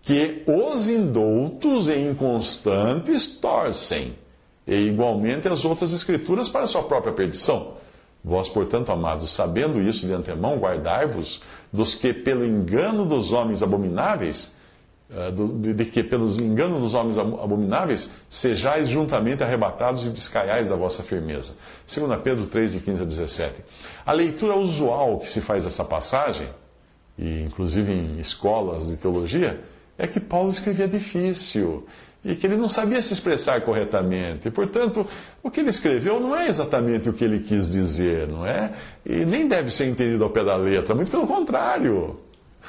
que 0.00 0.44
os 0.46 0.88
indoutos 0.88 1.88
e 1.88 1.98
inconstantes 1.98 3.28
torcem, 3.28 4.14
e 4.64 4.74
igualmente 4.76 5.48
as 5.48 5.64
outras 5.64 5.92
escrituras 5.92 6.48
para 6.48 6.68
sua 6.68 6.84
própria 6.84 7.12
perdição. 7.12 7.82
Vós, 8.24 8.48
portanto, 8.48 8.92
amados, 8.92 9.32
sabendo 9.32 9.80
isso 9.82 10.06
de 10.06 10.12
antemão, 10.12 10.58
guardai-vos 10.58 11.40
dos 11.72 11.94
que, 11.94 12.12
pelo 12.12 12.44
engano 12.44 13.04
dos 13.04 13.32
homens 13.32 13.62
abomináveis, 13.62 14.56
de, 15.60 15.74
de, 15.74 15.84
que, 15.84 16.02
pelos 16.02 16.38
enganos 16.38 16.80
dos 16.80 16.94
homens 16.94 17.18
abomináveis, 17.18 18.12
sejais 18.30 18.88
juntamente 18.88 19.42
arrebatados 19.42 20.06
e 20.06 20.10
descaiais 20.10 20.68
da 20.68 20.76
vossa 20.76 21.02
firmeza. 21.02 21.54
2 21.92 22.20
Pedro 22.22 22.46
3, 22.46 22.72
de 22.72 22.80
15 22.80 23.02
a 23.02 23.04
17. 23.04 23.62
A 24.06 24.12
leitura 24.12 24.56
usual 24.56 25.18
que 25.18 25.28
se 25.28 25.40
faz 25.40 25.64
dessa 25.64 25.84
passagem, 25.84 26.48
e 27.18 27.42
inclusive 27.42 27.92
em 27.92 28.18
escolas 28.20 28.88
de 28.88 28.96
teologia, 28.96 29.60
é 29.98 30.06
que 30.06 30.18
Paulo 30.18 30.50
escrevia 30.50 30.88
difícil 30.88 31.86
e 32.24 32.36
que 32.36 32.46
ele 32.46 32.56
não 32.56 32.68
sabia 32.68 33.02
se 33.02 33.12
expressar 33.12 33.60
corretamente. 33.62 34.48
E, 34.48 34.50
portanto, 34.50 35.06
o 35.42 35.50
que 35.50 35.60
ele 35.60 35.70
escreveu 35.70 36.20
não 36.20 36.36
é 36.36 36.46
exatamente 36.46 37.08
o 37.08 37.12
que 37.12 37.24
ele 37.24 37.40
quis 37.40 37.72
dizer, 37.72 38.28
não 38.28 38.46
é? 38.46 38.72
E 39.04 39.24
nem 39.24 39.48
deve 39.48 39.70
ser 39.70 39.86
entendido 39.86 40.22
ao 40.22 40.30
pé 40.30 40.44
da 40.44 40.56
letra, 40.56 40.94
muito 40.94 41.10
pelo 41.10 41.26
contrário. 41.26 42.20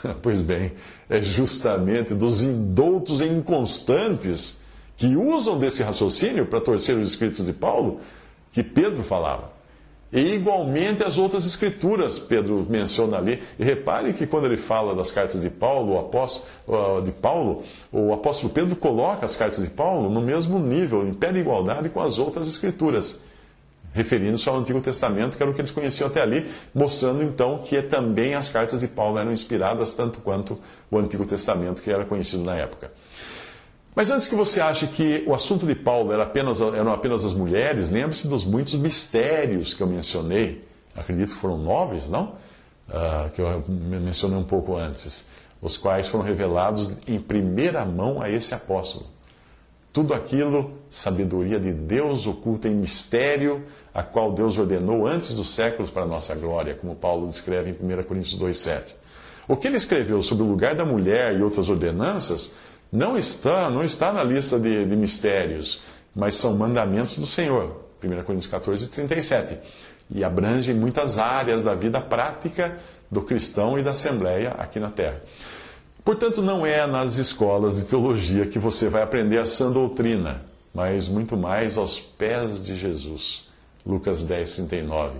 Pois 0.22 0.42
bem, 0.42 0.74
é 1.08 1.22
justamente 1.22 2.16
dos 2.16 2.44
indoutos 2.44 3.22
e 3.22 3.26
inconstantes 3.26 4.60
que 4.98 5.16
usam 5.16 5.60
desse 5.60 5.84
raciocínio 5.84 6.48
para 6.48 6.60
torcer 6.60 6.98
os 6.98 7.12
escritos 7.12 7.46
de 7.46 7.54
Paulo 7.54 8.00
que 8.52 8.64
Pedro 8.64 9.04
falava. 9.04 9.53
E 10.14 10.36
igualmente 10.36 11.04
as 11.04 11.18
outras 11.18 11.44
escrituras, 11.44 12.20
Pedro 12.20 12.68
menciona 12.70 13.18
ali. 13.18 13.42
E 13.58 13.64
repare 13.64 14.14
que 14.14 14.28
quando 14.28 14.46
ele 14.46 14.58
fala 14.58 14.94
das 14.94 15.12
cartas 15.12 15.42
de 15.42 15.50
Paulo, 15.50 15.94
o 15.94 16.00
apóstolo, 16.00 17.02
de 17.04 17.12
Paulo, 17.12 17.64
o 17.92 18.14
apóstolo 18.14 18.54
Pedro 18.54 18.76
coloca 18.76 19.26
as 19.26 19.36
cartas 19.36 19.64
de 19.64 19.72
Paulo 19.72 20.12
no 20.12 20.22
mesmo 20.22 20.60
nível, 20.60 21.04
em 21.08 21.16
pé 21.16 21.32
de 21.32 21.40
igualdade 21.40 21.90
com 21.90 22.00
as 22.00 22.20
outras 22.20 22.48
escrituras, 22.48 23.22
referindo-se 23.92 24.48
ao 24.48 24.56
Antigo 24.56 24.80
Testamento, 24.82 25.36
que 25.36 25.42
era 25.42 25.52
o 25.52 25.56
que 25.56 25.62
eles 25.62 25.72
conheciam 25.72 26.08
até 26.08 26.22
ali, 26.22 26.48
mostrando 26.76 27.24
então 27.24 27.58
que 27.58 27.82
também 27.82 28.36
as 28.36 28.50
cartas 28.50 28.82
de 28.82 28.90
Paulo 28.90 29.18
eram 29.18 29.32
inspiradas 29.32 29.94
tanto 29.94 30.20
quanto 30.20 30.60
o 30.92 30.98
Antigo 31.00 31.26
Testamento, 31.26 31.82
que 31.82 31.90
era 31.90 32.06
conhecido 32.06 32.44
na 32.44 32.56
época. 32.56 32.92
Mas 33.96 34.10
antes 34.10 34.28
que 34.28 34.36
você 34.36 34.60
ache 34.60 34.88
que 34.88 35.24
o 35.28 35.34
assunto 35.34 35.68
de 35.68 35.76
Paulo 35.76 36.12
era 36.12 36.24
apenas, 36.24 36.62
eram 36.62 36.92
apenas 36.92 37.24
as 37.24 37.34
mulheres, 37.34 37.90
lembre-se 37.90 38.28
dos 38.28 38.44
muitos 38.44 38.74
mistérios 38.74 39.74
que 39.74 39.84
eu 39.84 39.88
mencionei. 39.88 40.66
Acredito 40.96 41.30
que 41.30 41.40
foram 41.40 41.58
nove, 41.58 42.00
não? 42.10 42.36
Uh, 42.90 43.30
que 43.34 43.42
eu 43.42 43.64
mencionei 43.68 44.38
um 44.38 44.44
pouco 44.44 44.76
antes. 44.76 45.28
Os 45.62 45.78
quais 45.78 46.08
foram 46.08 46.24
revelados 46.24 46.92
em 47.08 47.20
primeira 47.20 47.86
mão 47.86 48.22
a 48.22 48.30
esse 48.30 48.54
apóstolo. 48.54 49.06
Tudo 49.94 50.16
aquilo, 50.16 50.74
sabedoria 50.90 51.60
de 51.60 51.72
Deus 51.72 52.26
oculta 52.26 52.68
em 52.68 52.76
mistério, 52.76 53.64
a 53.94 54.02
qual 54.02 54.32
Deus 54.32 54.58
ordenou 54.58 55.06
antes 55.06 55.36
dos 55.36 55.54
séculos 55.54 55.92
para 55.92 56.02
a 56.02 56.08
nossa 56.08 56.34
glória, 56.34 56.74
como 56.74 56.96
Paulo 56.96 57.28
descreve 57.28 57.70
em 57.70 58.00
1 58.00 58.04
Coríntios 58.04 58.40
2,7. 58.40 58.96
O 59.48 59.56
que 59.56 59.68
ele 59.68 59.78
escreveu 59.78 60.24
sobre 60.24 60.44
o 60.44 60.48
lugar 60.48 60.74
da 60.74 60.84
mulher 60.84 61.38
e 61.38 61.44
outras 61.44 61.70
ordenanças 61.70 62.56
não 62.94 63.18
está, 63.18 63.72
não 63.72 63.84
está 63.84 64.14
na 64.14 64.24
lista 64.24 64.60
de, 64.60 64.86
de 64.86 64.96
mistérios, 64.96 65.82
mas 66.16 66.36
são 66.36 66.56
mandamentos 66.56 67.18
do 67.18 67.26
Senhor. 67.26 67.86
1 68.04 68.24
Coríntios 68.24 68.52
14, 68.52 68.88
37. 68.88 69.58
E 70.12 70.24
abrangem 70.24 70.76
muitas 70.76 71.18
áreas 71.18 71.64
da 71.64 71.74
vida 71.74 72.00
prática 72.00 72.78
do 73.10 73.24
cristão 73.24 73.80
e 73.80 73.82
da 73.82 73.90
Assembleia 73.90 74.52
aqui 74.52 74.80
na 74.80 74.92
Terra. 74.92 75.20
Portanto, 76.06 76.40
não 76.40 76.64
é 76.64 76.86
nas 76.86 77.16
escolas 77.16 77.78
de 77.78 77.86
teologia 77.86 78.46
que 78.46 78.60
você 78.60 78.90
vai 78.90 79.02
aprender 79.02 79.40
a 79.40 79.46
sã 79.46 79.72
doutrina, 79.72 80.44
mas 80.72 81.08
muito 81.08 81.36
mais 81.36 81.80
aos 81.80 82.00
pés 82.00 82.64
de 82.64 82.76
Jesus. 82.76 83.50
Lucas 83.84 84.24
10, 84.24 84.56
39. 84.56 85.18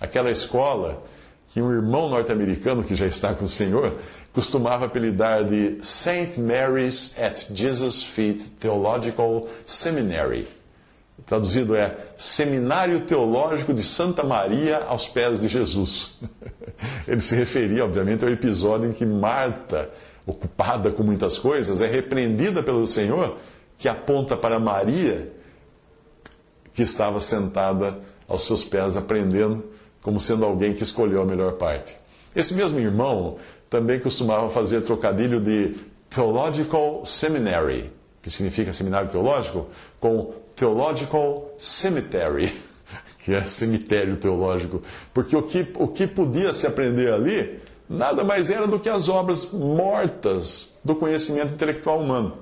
Aquela 0.00 0.30
escola 0.30 1.02
que 1.48 1.60
um 1.60 1.72
irmão 1.72 2.08
norte-americano 2.08 2.84
que 2.84 2.94
já 2.94 3.06
está 3.06 3.34
com 3.34 3.44
o 3.44 3.48
Senhor 3.48 3.96
costumava 4.32 4.86
apelidar 4.86 5.44
de 5.44 5.78
St. 5.82 6.40
Mary's 6.40 7.16
at 7.18 7.46
Jesus' 7.52 8.02
Feet 8.02 8.44
Theological 8.60 9.48
Seminary. 9.66 10.46
Traduzido 11.26 11.76
é 11.76 11.96
Seminário 12.16 13.02
Teológico 13.02 13.74
de 13.74 13.82
Santa 13.82 14.24
Maria 14.24 14.78
aos 14.88 15.06
pés 15.06 15.42
de 15.42 15.48
Jesus. 15.48 16.18
Ele 17.06 17.20
se 17.20 17.36
referia, 17.36 17.84
obviamente, 17.84 18.24
ao 18.24 18.30
episódio 18.30 18.88
em 18.88 18.92
que 18.92 19.04
Marta, 19.04 19.90
ocupada 20.26 20.90
com 20.90 21.02
muitas 21.02 21.38
coisas, 21.38 21.80
é 21.80 21.86
repreendida 21.86 22.62
pelo 22.62 22.86
Senhor, 22.86 23.36
que 23.78 23.88
aponta 23.88 24.36
para 24.36 24.58
Maria, 24.58 25.30
que 26.72 26.82
estava 26.82 27.20
sentada 27.20 27.98
aos 28.26 28.46
seus 28.46 28.64
pés 28.64 28.96
aprendendo 28.96 29.64
como 30.02 30.18
sendo 30.18 30.44
alguém 30.44 30.72
que 30.72 30.82
escolheu 30.82 31.20
a 31.22 31.24
melhor 31.24 31.52
parte. 31.52 31.96
Esse 32.34 32.54
mesmo 32.54 32.78
irmão 32.78 33.38
também 33.70 34.00
costumava 34.00 34.50
fazer 34.50 34.82
trocadilho 34.82 35.40
de 35.40 35.76
Theological 36.10 37.06
Seminary, 37.06 37.90
que 38.20 38.28
significa 38.28 38.72
seminário 38.72 39.08
teológico, 39.08 39.68
com 40.00 40.34
Theological 40.56 41.54
Cemetery, 41.56 42.52
que 43.24 43.32
é 43.32 43.42
cemitério 43.44 44.16
teológico. 44.16 44.82
Porque 45.14 45.36
o 45.36 45.42
que, 45.42 45.66
o 45.76 45.86
que 45.86 46.08
podia 46.08 46.52
se 46.52 46.66
aprender 46.66 47.12
ali 47.12 47.60
nada 47.88 48.24
mais 48.24 48.50
era 48.50 48.66
do 48.66 48.78
que 48.78 48.88
as 48.88 49.08
obras 49.08 49.52
mortas 49.52 50.76
do 50.84 50.96
conhecimento 50.96 51.54
intelectual 51.54 52.00
humano. 52.00 52.38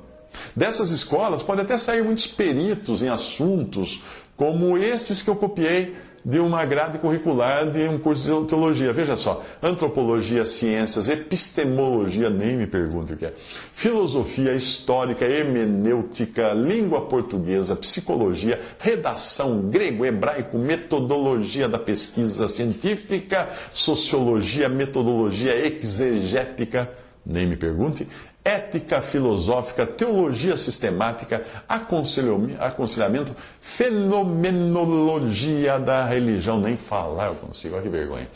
Dessas 0.57 0.91
escolas 0.91 1.43
pode 1.43 1.61
até 1.61 1.77
sair 1.77 2.03
muitos 2.03 2.27
peritos 2.27 3.03
em 3.03 3.09
assuntos 3.09 4.03
como 4.37 4.79
estes 4.79 5.21
que 5.21 5.29
eu 5.29 5.37
copiei 5.37 5.97
de 6.29 6.39
uma 6.39 6.63
grade 6.67 6.99
curricular 6.99 7.71
de 7.71 7.89
um 7.89 7.99
curso 7.99 8.43
de 8.43 8.49
teologia. 8.49 8.93
Veja 8.93 9.17
só: 9.17 9.43
antropologia, 9.63 10.45
ciências, 10.45 11.09
epistemologia, 11.09 12.29
nem 12.29 12.55
me 12.55 12.67
pergunte 12.67 13.15
o 13.15 13.17
que 13.17 13.25
é, 13.25 13.33
filosofia 13.73 14.53
histórica, 14.53 15.25
hermenêutica, 15.25 16.53
língua 16.53 17.01
portuguesa, 17.01 17.75
psicologia, 17.75 18.61
redação, 18.79 19.63
grego, 19.71 20.05
hebraico, 20.05 20.59
metodologia 20.59 21.67
da 21.67 21.79
pesquisa 21.79 22.47
científica, 22.47 23.49
sociologia, 23.73 24.69
metodologia 24.69 25.57
exegética, 25.67 26.91
nem 27.25 27.47
me 27.47 27.57
pergunte, 27.57 28.07
ética 28.49 29.03
filosófica, 29.03 29.87
teologia 29.87 30.57
sistemática, 30.57 31.45
aconselhamento, 31.69 33.37
fenomenologia 33.61 35.79
da 35.79 36.07
religião. 36.07 36.59
Nem 36.59 36.75
falar 36.77 37.27
eu 37.27 37.35
consigo, 37.35 37.75
olha 37.75 37.83
que 37.83 37.91
vergonha. 37.91 38.29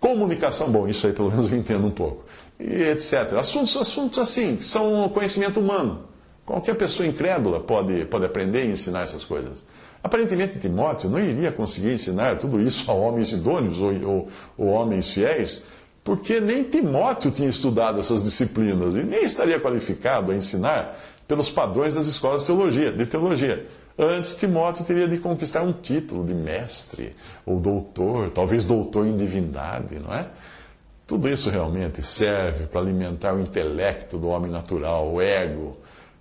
Comunicação, 0.00 0.68
bom, 0.70 0.88
isso 0.88 1.06
aí 1.06 1.12
pelo 1.12 1.30
menos 1.30 1.52
eu 1.52 1.56
entendo 1.56 1.86
um 1.86 1.92
pouco. 1.92 2.24
E 2.58 2.82
etc. 2.82 3.34
Assuntos, 3.38 3.76
assuntos 3.76 4.18
assim, 4.18 4.58
são 4.58 5.08
conhecimento 5.10 5.60
humano. 5.60 6.08
Qualquer 6.44 6.74
pessoa 6.74 7.06
incrédula 7.06 7.60
pode, 7.60 8.04
pode 8.06 8.24
aprender 8.24 8.66
e 8.66 8.72
ensinar 8.72 9.02
essas 9.02 9.24
coisas. 9.24 9.64
Aparentemente, 10.02 10.58
Timóteo 10.58 11.08
não 11.08 11.20
iria 11.20 11.52
conseguir 11.52 11.92
ensinar 11.92 12.36
tudo 12.36 12.60
isso 12.60 12.90
a 12.90 12.94
homens 12.94 13.32
idôneos 13.32 13.80
ou, 13.80 13.92
ou, 14.04 14.28
ou 14.58 14.66
homens 14.66 15.10
fiéis, 15.10 15.68
porque 16.04 16.40
nem 16.40 16.64
Timóteo 16.64 17.30
tinha 17.30 17.48
estudado 17.48 18.00
essas 18.00 18.24
disciplinas 18.24 18.96
e 18.96 19.02
nem 19.02 19.24
estaria 19.24 19.60
qualificado 19.60 20.32
a 20.32 20.34
ensinar 20.34 20.98
pelos 21.28 21.50
padrões 21.50 21.94
das 21.94 22.06
escolas 22.06 22.42
de 22.42 22.48
teologia. 22.48 22.92
De 22.92 23.06
teologia. 23.06 23.64
Antes, 23.96 24.34
Timóteo 24.34 24.84
teria 24.84 25.06
de 25.06 25.18
conquistar 25.18 25.62
um 25.62 25.72
título 25.72 26.24
de 26.24 26.34
mestre 26.34 27.12
ou 27.44 27.60
doutor, 27.60 28.30
talvez 28.30 28.64
doutor 28.64 29.06
em 29.06 29.16
divindade, 29.16 29.98
não 29.98 30.12
é? 30.12 30.26
Tudo 31.06 31.28
isso 31.28 31.50
realmente 31.50 32.02
serve 32.02 32.66
para 32.66 32.80
alimentar 32.80 33.34
o 33.34 33.40
intelecto 33.40 34.18
do 34.18 34.28
homem 34.28 34.50
natural, 34.50 35.12
o 35.12 35.20
ego, 35.20 35.72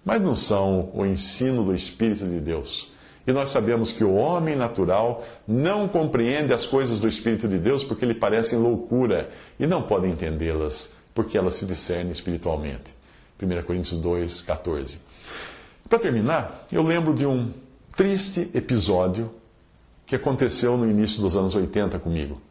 mas 0.04 0.22
não 0.22 0.36
são 0.36 0.90
o 0.94 1.06
ensino 1.06 1.64
do 1.64 1.74
Espírito 1.74 2.26
de 2.26 2.40
Deus. 2.40 2.91
E 3.26 3.32
nós 3.32 3.50
sabemos 3.50 3.92
que 3.92 4.04
o 4.04 4.16
homem 4.16 4.56
natural 4.56 5.24
não 5.48 5.88
compreende 5.88 6.54
as 6.54 6.66
coisas 6.66 7.00
do 7.00 7.08
Espírito 7.08 7.48
de 7.48 7.60
Deus 7.60 7.84
porque 7.84 8.06
lhe 8.06 8.16
parecem 8.16 8.58
loucura 8.58 9.30
e 9.60 9.68
não 9.68 9.82
pode 9.82 10.08
entendê-las 10.08 10.96
porque 11.14 11.38
elas 11.38 11.56
se 11.56 11.66
discernem 11.66 12.12
espiritualmente. 12.12 12.96
1 13.42 13.64
Coríntios 13.64 14.00
2, 14.00 14.42
14. 14.42 15.00
Para 15.88 16.00
terminar, 16.00 16.66
eu 16.72 16.84
lembro 16.84 17.14
de 17.14 17.26
um 17.26 17.52
triste 17.96 18.50
episódio 18.54 19.30
que 20.06 20.16
aconteceu 20.16 20.78
no 20.78 20.90
início 20.90 21.22
dos 21.22 21.36
anos 21.36 21.54
80 21.54 22.00
comigo. 22.00 22.42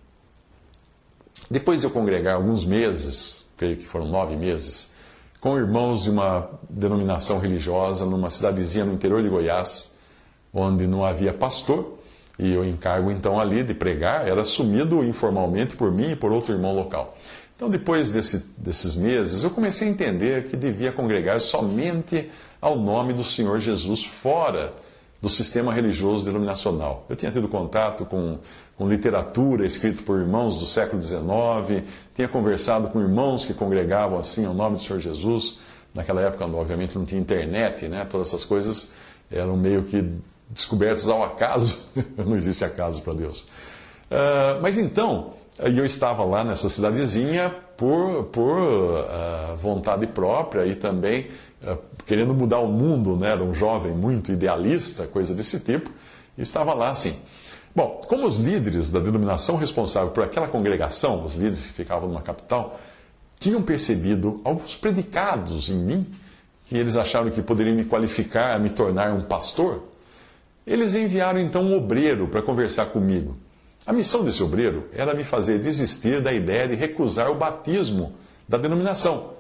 Depois 1.51 1.81
de 1.81 1.87
eu 1.87 1.91
congregar 1.91 2.37
alguns 2.37 2.65
meses, 2.65 3.51
creio 3.57 3.77
que 3.77 3.87
foram 3.87 4.07
nove 4.07 4.37
meses, 4.37 4.93
com 5.41 5.59
irmãos 5.59 6.05
de 6.05 6.11
uma 6.11 6.51
denominação 6.69 7.39
religiosa 7.39 8.05
numa 8.05 8.31
cidadezinha 8.31 8.85
no 8.85 8.93
interior 8.93 9.23
de 9.23 9.29
Goiás, 9.29 9.97
onde 10.53 10.87
não 10.87 11.05
havia 11.05 11.33
pastor, 11.33 11.99
e 12.39 12.57
o 12.57 12.65
encargo 12.65 13.11
então 13.11 13.39
ali 13.39 13.63
de 13.63 13.75
pregar 13.75 14.27
era 14.27 14.43
assumido 14.43 15.05
informalmente 15.05 15.77
por 15.77 15.93
mim 15.93 16.13
e 16.13 16.17
por 16.17 16.33
outro 16.33 16.53
irmão 16.53 16.75
local. 16.75 17.17
Então, 17.55 17.69
depois 17.69 18.11
desse, 18.11 18.47
desses 18.57 18.95
meses, 18.95 19.45
eu 19.45 19.51
comecei 19.51 19.87
a 19.87 19.91
entender 19.91 20.45
que 20.45 20.57
devia 20.57 20.91
congregar 20.91 21.39
somente 21.41 22.31
ao 22.61 22.77
nome 22.77 23.13
do 23.13 23.23
Senhor 23.23 23.61
Jesus, 23.61 24.05
fora 24.05 24.73
do 25.21 25.29
sistema 25.29 25.71
religioso 25.71 26.25
denominacional. 26.25 27.05
Eu 27.11 27.17
tinha 27.17 27.31
tido 27.31 27.47
contato 27.47 28.07
com, 28.07 28.39
com 28.79 28.89
literatura 28.89 29.67
escrita 29.67 30.03
por 30.03 30.19
irmãos 30.19 30.59
do 30.59 30.65
século 30.65 31.03
XIX, 31.03 31.85
tinha 32.15 32.27
conversado 32.27 32.89
com 32.89 32.99
irmãos 32.99 33.45
que 33.45 33.53
congregavam 33.53 34.19
assim 34.19 34.47
ao 34.47 34.55
nome 34.55 34.77
do 34.77 34.83
Senhor 34.83 34.99
Jesus, 34.99 35.59
Naquela 35.95 36.21
época, 36.21 36.47
obviamente, 36.47 36.97
não 36.97 37.05
tinha 37.05 37.21
internet, 37.21 37.89
né? 37.89 38.05
Todas 38.05 38.29
essas 38.29 38.45
coisas 38.45 38.93
eram 39.31 39.57
meio 39.57 39.83
que 39.83 40.05
descobertas 40.51 41.09
ao 41.09 41.23
acaso. 41.23 41.79
não 42.27 42.37
existe 42.37 42.65
acaso 42.65 43.03
para 43.03 43.15
Deus. 43.15 43.43
Uh, 44.11 44.61
mas 44.61 44.77
então, 44.77 45.35
eu 45.59 45.87
estava 45.87 46.25
lá 46.25 46.43
nessa 46.43 46.69
cidadezinha 46.69 47.55
por, 47.77 48.25
por 48.25 48.59
uh, 48.59 49.57
vontade 49.57 50.07
própria 50.07 50.67
e 50.67 50.75
também 50.75 51.29
uh, 51.63 51.79
querendo 52.05 52.35
mudar 52.35 52.59
o 52.59 52.69
mundo, 52.69 53.17
né? 53.17 53.31
Era 53.31 53.43
um 53.43 53.55
jovem 53.55 53.93
muito 53.93 54.33
idealista, 54.33 55.07
coisa 55.07 55.35
desse 55.35 55.61
tipo, 55.61 55.91
e 56.37 56.43
estava 56.43 56.75
lá 56.75 56.89
assim. 56.89 57.15
Bom, 57.75 58.01
como 58.09 58.27
os 58.27 58.37
líderes 58.37 58.91
da 58.91 58.99
denominação 58.99 59.57
responsável 59.57 60.11
por 60.11 60.25
aquela 60.25 60.49
congregação, 60.49 61.25
os 61.25 61.35
líderes 61.35 61.67
que 61.67 61.73
ficavam 61.73 62.09
numa 62.09 62.21
capital, 62.21 62.79
tinham 63.39 63.63
percebido 63.63 64.41
alguns 64.45 64.75
predicados 64.75 65.71
em 65.71 65.77
mim, 65.77 66.07
que 66.67 66.77
eles 66.77 66.97
acharam 66.97 67.31
que 67.31 67.41
poderiam 67.41 67.77
me 67.77 67.85
qualificar 67.85 68.55
a 68.55 68.59
me 68.59 68.71
tornar 68.71 69.13
um 69.13 69.23
pastor, 69.23 69.85
eles 70.71 70.95
enviaram 70.95 71.41
então 71.41 71.63
um 71.63 71.77
obreiro 71.77 72.29
para 72.29 72.41
conversar 72.41 72.87
comigo. 72.87 73.37
A 73.85 73.93
missão 73.93 74.25
desse 74.25 74.41
obreiro 74.41 74.89
era 74.93 75.15
me 75.15 75.25
fazer 75.25 75.59
desistir 75.59 76.21
da 76.21 76.33
ideia 76.33 76.69
de 76.69 76.77
recusar 76.77 77.29
o 77.29 77.35
batismo 77.35 78.13
da 78.49 78.57
denominação. 78.57 79.33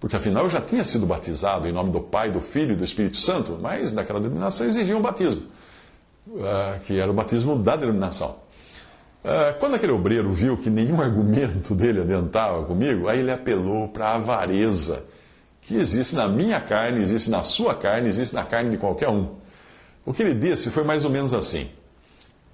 Porque 0.00 0.16
afinal 0.16 0.44
eu 0.44 0.50
já 0.50 0.60
tinha 0.60 0.82
sido 0.82 1.04
batizado 1.04 1.68
em 1.68 1.72
nome 1.72 1.90
do 1.90 2.00
Pai, 2.00 2.30
do 2.30 2.40
Filho 2.40 2.72
e 2.72 2.76
do 2.76 2.84
Espírito 2.84 3.18
Santo, 3.18 3.58
mas 3.60 3.92
naquela 3.92 4.18
denominação 4.18 4.66
exigia 4.66 4.96
um 4.96 5.02
batismo. 5.02 5.42
Ah, 6.40 6.78
que 6.86 6.98
era 6.98 7.10
o 7.10 7.14
batismo 7.14 7.58
da 7.58 7.76
denominação. 7.76 8.36
Ah, 9.22 9.54
quando 9.60 9.74
aquele 9.74 9.92
obreiro 9.92 10.32
viu 10.32 10.56
que 10.56 10.70
nenhum 10.70 11.00
argumento 11.02 11.74
dele 11.74 12.00
adiantava 12.00 12.64
comigo, 12.64 13.08
aí 13.08 13.18
ele 13.18 13.30
apelou 13.30 13.88
para 13.88 14.08
a 14.08 14.14
avareza 14.14 15.04
que 15.60 15.74
existe 15.74 16.14
na 16.14 16.28
minha 16.28 16.60
carne, 16.60 17.00
existe 17.00 17.28
na 17.28 17.42
sua 17.42 17.74
carne, 17.74 18.08
existe 18.08 18.34
na 18.34 18.44
carne 18.44 18.70
de 18.70 18.76
qualquer 18.78 19.08
um. 19.08 19.34
O 20.06 20.14
que 20.14 20.22
ele 20.22 20.34
disse 20.34 20.70
foi 20.70 20.84
mais 20.84 21.04
ou 21.04 21.10
menos 21.10 21.34
assim: 21.34 21.68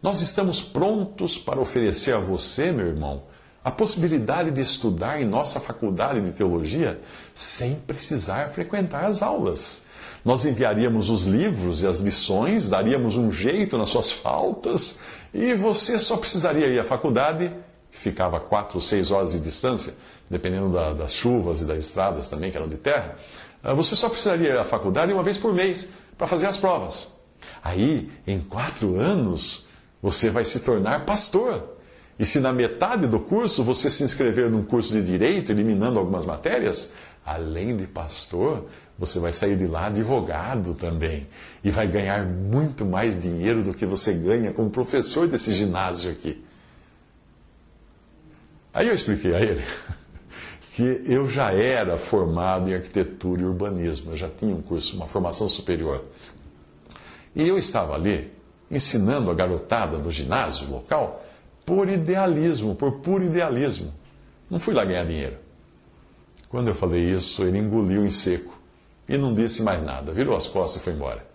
Nós 0.03 0.23
estamos 0.23 0.63
prontos 0.63 1.37
para 1.37 1.61
oferecer 1.61 2.15
a 2.15 2.19
você, 2.19 2.73
meu 2.73 2.87
irmão, 2.87 3.25
a 3.63 3.71
possibilidade 3.71 4.51
de 4.51 4.63
estudar 4.63 5.21
em 5.21 5.27
nossa 5.27 5.61
faculdade 5.61 6.23
de 6.23 6.33
teologia 6.33 6.99
sem 7.35 7.75
precisar 7.75 8.49
frequentar 8.49 9.05
as 9.05 9.23
aulas. 9.23 9.83
Nós 10.25 10.47
enviaríamos 10.47 11.11
os 11.11 11.25
livros 11.25 11.83
e 11.83 11.87
as 11.87 11.99
lições, 11.99 12.71
daríamos 12.71 13.19
um 13.19 13.31
jeito 13.31 13.77
nas 13.77 13.91
suas 13.91 14.11
faltas, 14.11 15.01
e 15.35 15.53
você 15.53 15.99
só 15.99 16.17
precisaria 16.17 16.69
ir 16.69 16.79
à 16.79 16.85
faculdade, 16.85 17.53
que 17.91 17.99
ficava 17.99 18.41
quatro 18.41 18.77
ou 18.77 18.81
seis 18.81 19.11
horas 19.11 19.33
de 19.33 19.41
distância, 19.41 19.95
dependendo 20.31 20.71
da, 20.71 20.95
das 20.95 21.13
chuvas 21.13 21.61
e 21.61 21.67
das 21.67 21.81
estradas 21.81 22.31
também, 22.31 22.51
que 22.51 22.57
eram 22.57 22.69
de 22.69 22.79
terra. 22.79 23.17
Ah, 23.63 23.75
você 23.75 23.95
só 23.95 24.09
precisaria 24.09 24.51
ir 24.51 24.59
à 24.59 24.65
faculdade 24.65 25.13
uma 25.13 25.23
vez 25.23 25.37
por 25.37 25.53
mês 25.53 25.91
para 26.17 26.27
fazer 26.27 26.47
as 26.47 26.57
provas. 26.57 27.22
Aí, 27.63 28.11
em 28.27 28.41
quatro 28.41 28.97
anos, 28.97 29.67
você 30.03 30.29
vai 30.29 30.45
se 30.45 30.61
tornar 30.61 31.07
pastor. 31.07 31.77
E 32.19 32.27
se 32.27 32.41
na 32.41 32.53
metade 32.53 33.07
do 33.07 33.21
curso 33.21 33.63
você 33.63 33.89
se 33.89 34.03
inscrever 34.03 34.51
num 34.51 34.65
curso 34.65 34.93
de 34.93 35.03
direito, 35.03 35.53
eliminando 35.53 35.99
algumas 35.99 36.25
matérias, 36.25 36.93
além 37.25 37.77
de 37.77 37.87
pastor, 37.87 38.67
você 38.99 39.19
vai 39.19 39.33
sair 39.33 39.57
de 39.57 39.67
lá 39.67 39.87
advogado 39.87 40.75
também. 40.75 41.27
E 41.63 41.71
vai 41.71 41.87
ganhar 41.87 42.27
muito 42.27 42.85
mais 42.85 43.21
dinheiro 43.21 43.63
do 43.63 43.73
que 43.73 43.87
você 43.87 44.13
ganha 44.13 44.53
como 44.53 44.69
professor 44.69 45.29
desse 45.29 45.55
ginásio 45.55 46.11
aqui. 46.11 46.45
Aí 48.75 48.89
eu 48.89 48.95
expliquei 48.95 49.35
a 49.35 49.41
ele 49.41 49.63
que 50.75 51.03
eu 51.05 51.29
já 51.29 51.53
era 51.53 51.97
formado 51.97 52.71
em 52.71 52.75
arquitetura 52.75 53.43
e 53.43 53.45
urbanismo, 53.45 54.13
eu 54.13 54.17
já 54.17 54.29
tinha 54.29 54.55
um 54.55 54.63
curso, 54.63 54.97
uma 54.97 55.07
formação 55.07 55.49
superior. 55.49 56.03
E 57.35 57.47
eu 57.47 57.57
estava 57.57 57.95
ali 57.95 58.33
ensinando 58.71 59.31
a 59.31 59.35
garotada 59.35 59.99
do 59.99 60.11
ginásio 60.11 60.71
local 60.71 61.23
por 61.65 61.89
idealismo, 61.89 62.75
por 62.75 62.93
puro 63.01 63.25
idealismo. 63.25 63.93
Não 64.51 64.59
fui 64.59 64.75
lá 64.75 64.85
ganhar 64.85 65.05
dinheiro. 65.05 65.37
Quando 66.49 66.69
eu 66.69 66.75
falei 66.75 67.11
isso, 67.11 67.43
ele 67.45 67.59
engoliu 67.59 68.05
em 68.05 68.11
seco 68.11 68.59
e 69.09 69.17
não 69.17 69.35
disse 69.35 69.63
mais 69.63 69.83
nada, 69.83 70.13
virou 70.13 70.37
as 70.37 70.47
costas 70.47 70.81
e 70.81 70.85
foi 70.85 70.93
embora. 70.93 71.27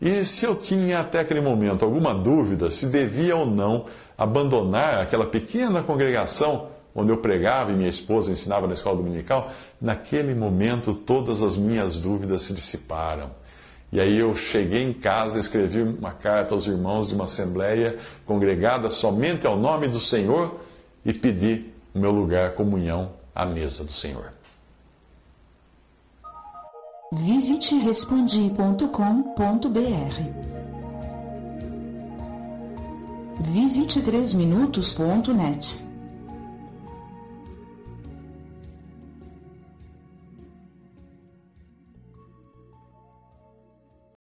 E 0.00 0.24
se 0.24 0.44
eu 0.44 0.56
tinha 0.56 1.00
até 1.00 1.20
aquele 1.20 1.40
momento 1.40 1.84
alguma 1.84 2.14
dúvida 2.14 2.70
se 2.70 2.86
devia 2.86 3.36
ou 3.36 3.46
não 3.46 3.86
abandonar 4.18 5.00
aquela 5.00 5.26
pequena 5.26 5.82
congregação 5.82 6.68
onde 6.94 7.10
eu 7.10 7.18
pregava 7.18 7.72
e 7.72 7.74
minha 7.74 7.88
esposa 7.88 8.30
ensinava 8.30 8.66
na 8.66 8.74
escola 8.74 8.96
dominical, 8.96 9.50
naquele 9.80 10.34
momento 10.34 10.94
todas 10.94 11.42
as 11.42 11.56
minhas 11.56 11.98
dúvidas 11.98 12.42
se 12.42 12.54
dissiparam. 12.54 13.30
E 13.92 14.00
aí 14.00 14.18
eu 14.18 14.34
cheguei 14.34 14.82
em 14.82 14.92
casa, 14.92 15.38
escrevi 15.38 15.82
uma 15.82 16.10
carta 16.10 16.54
aos 16.54 16.66
irmãos 16.66 17.08
de 17.08 17.14
uma 17.14 17.24
assembleia 17.24 17.96
congregada 18.26 18.90
somente 18.90 19.46
ao 19.46 19.56
nome 19.56 19.86
do 19.86 20.00
Senhor 20.00 20.58
e 21.04 21.12
pedi 21.12 21.66
o 21.94 21.98
meu 21.98 22.10
lugar 22.10 22.54
comunhão 22.54 23.12
à 23.34 23.46
mesa 23.46 23.84
do 23.84 23.92
Senhor. 23.92 24.32
Visite 27.12 27.76
respondi.com.br. 27.76 28.84
Visite 33.52 34.00
3minutos.net. 34.00 35.93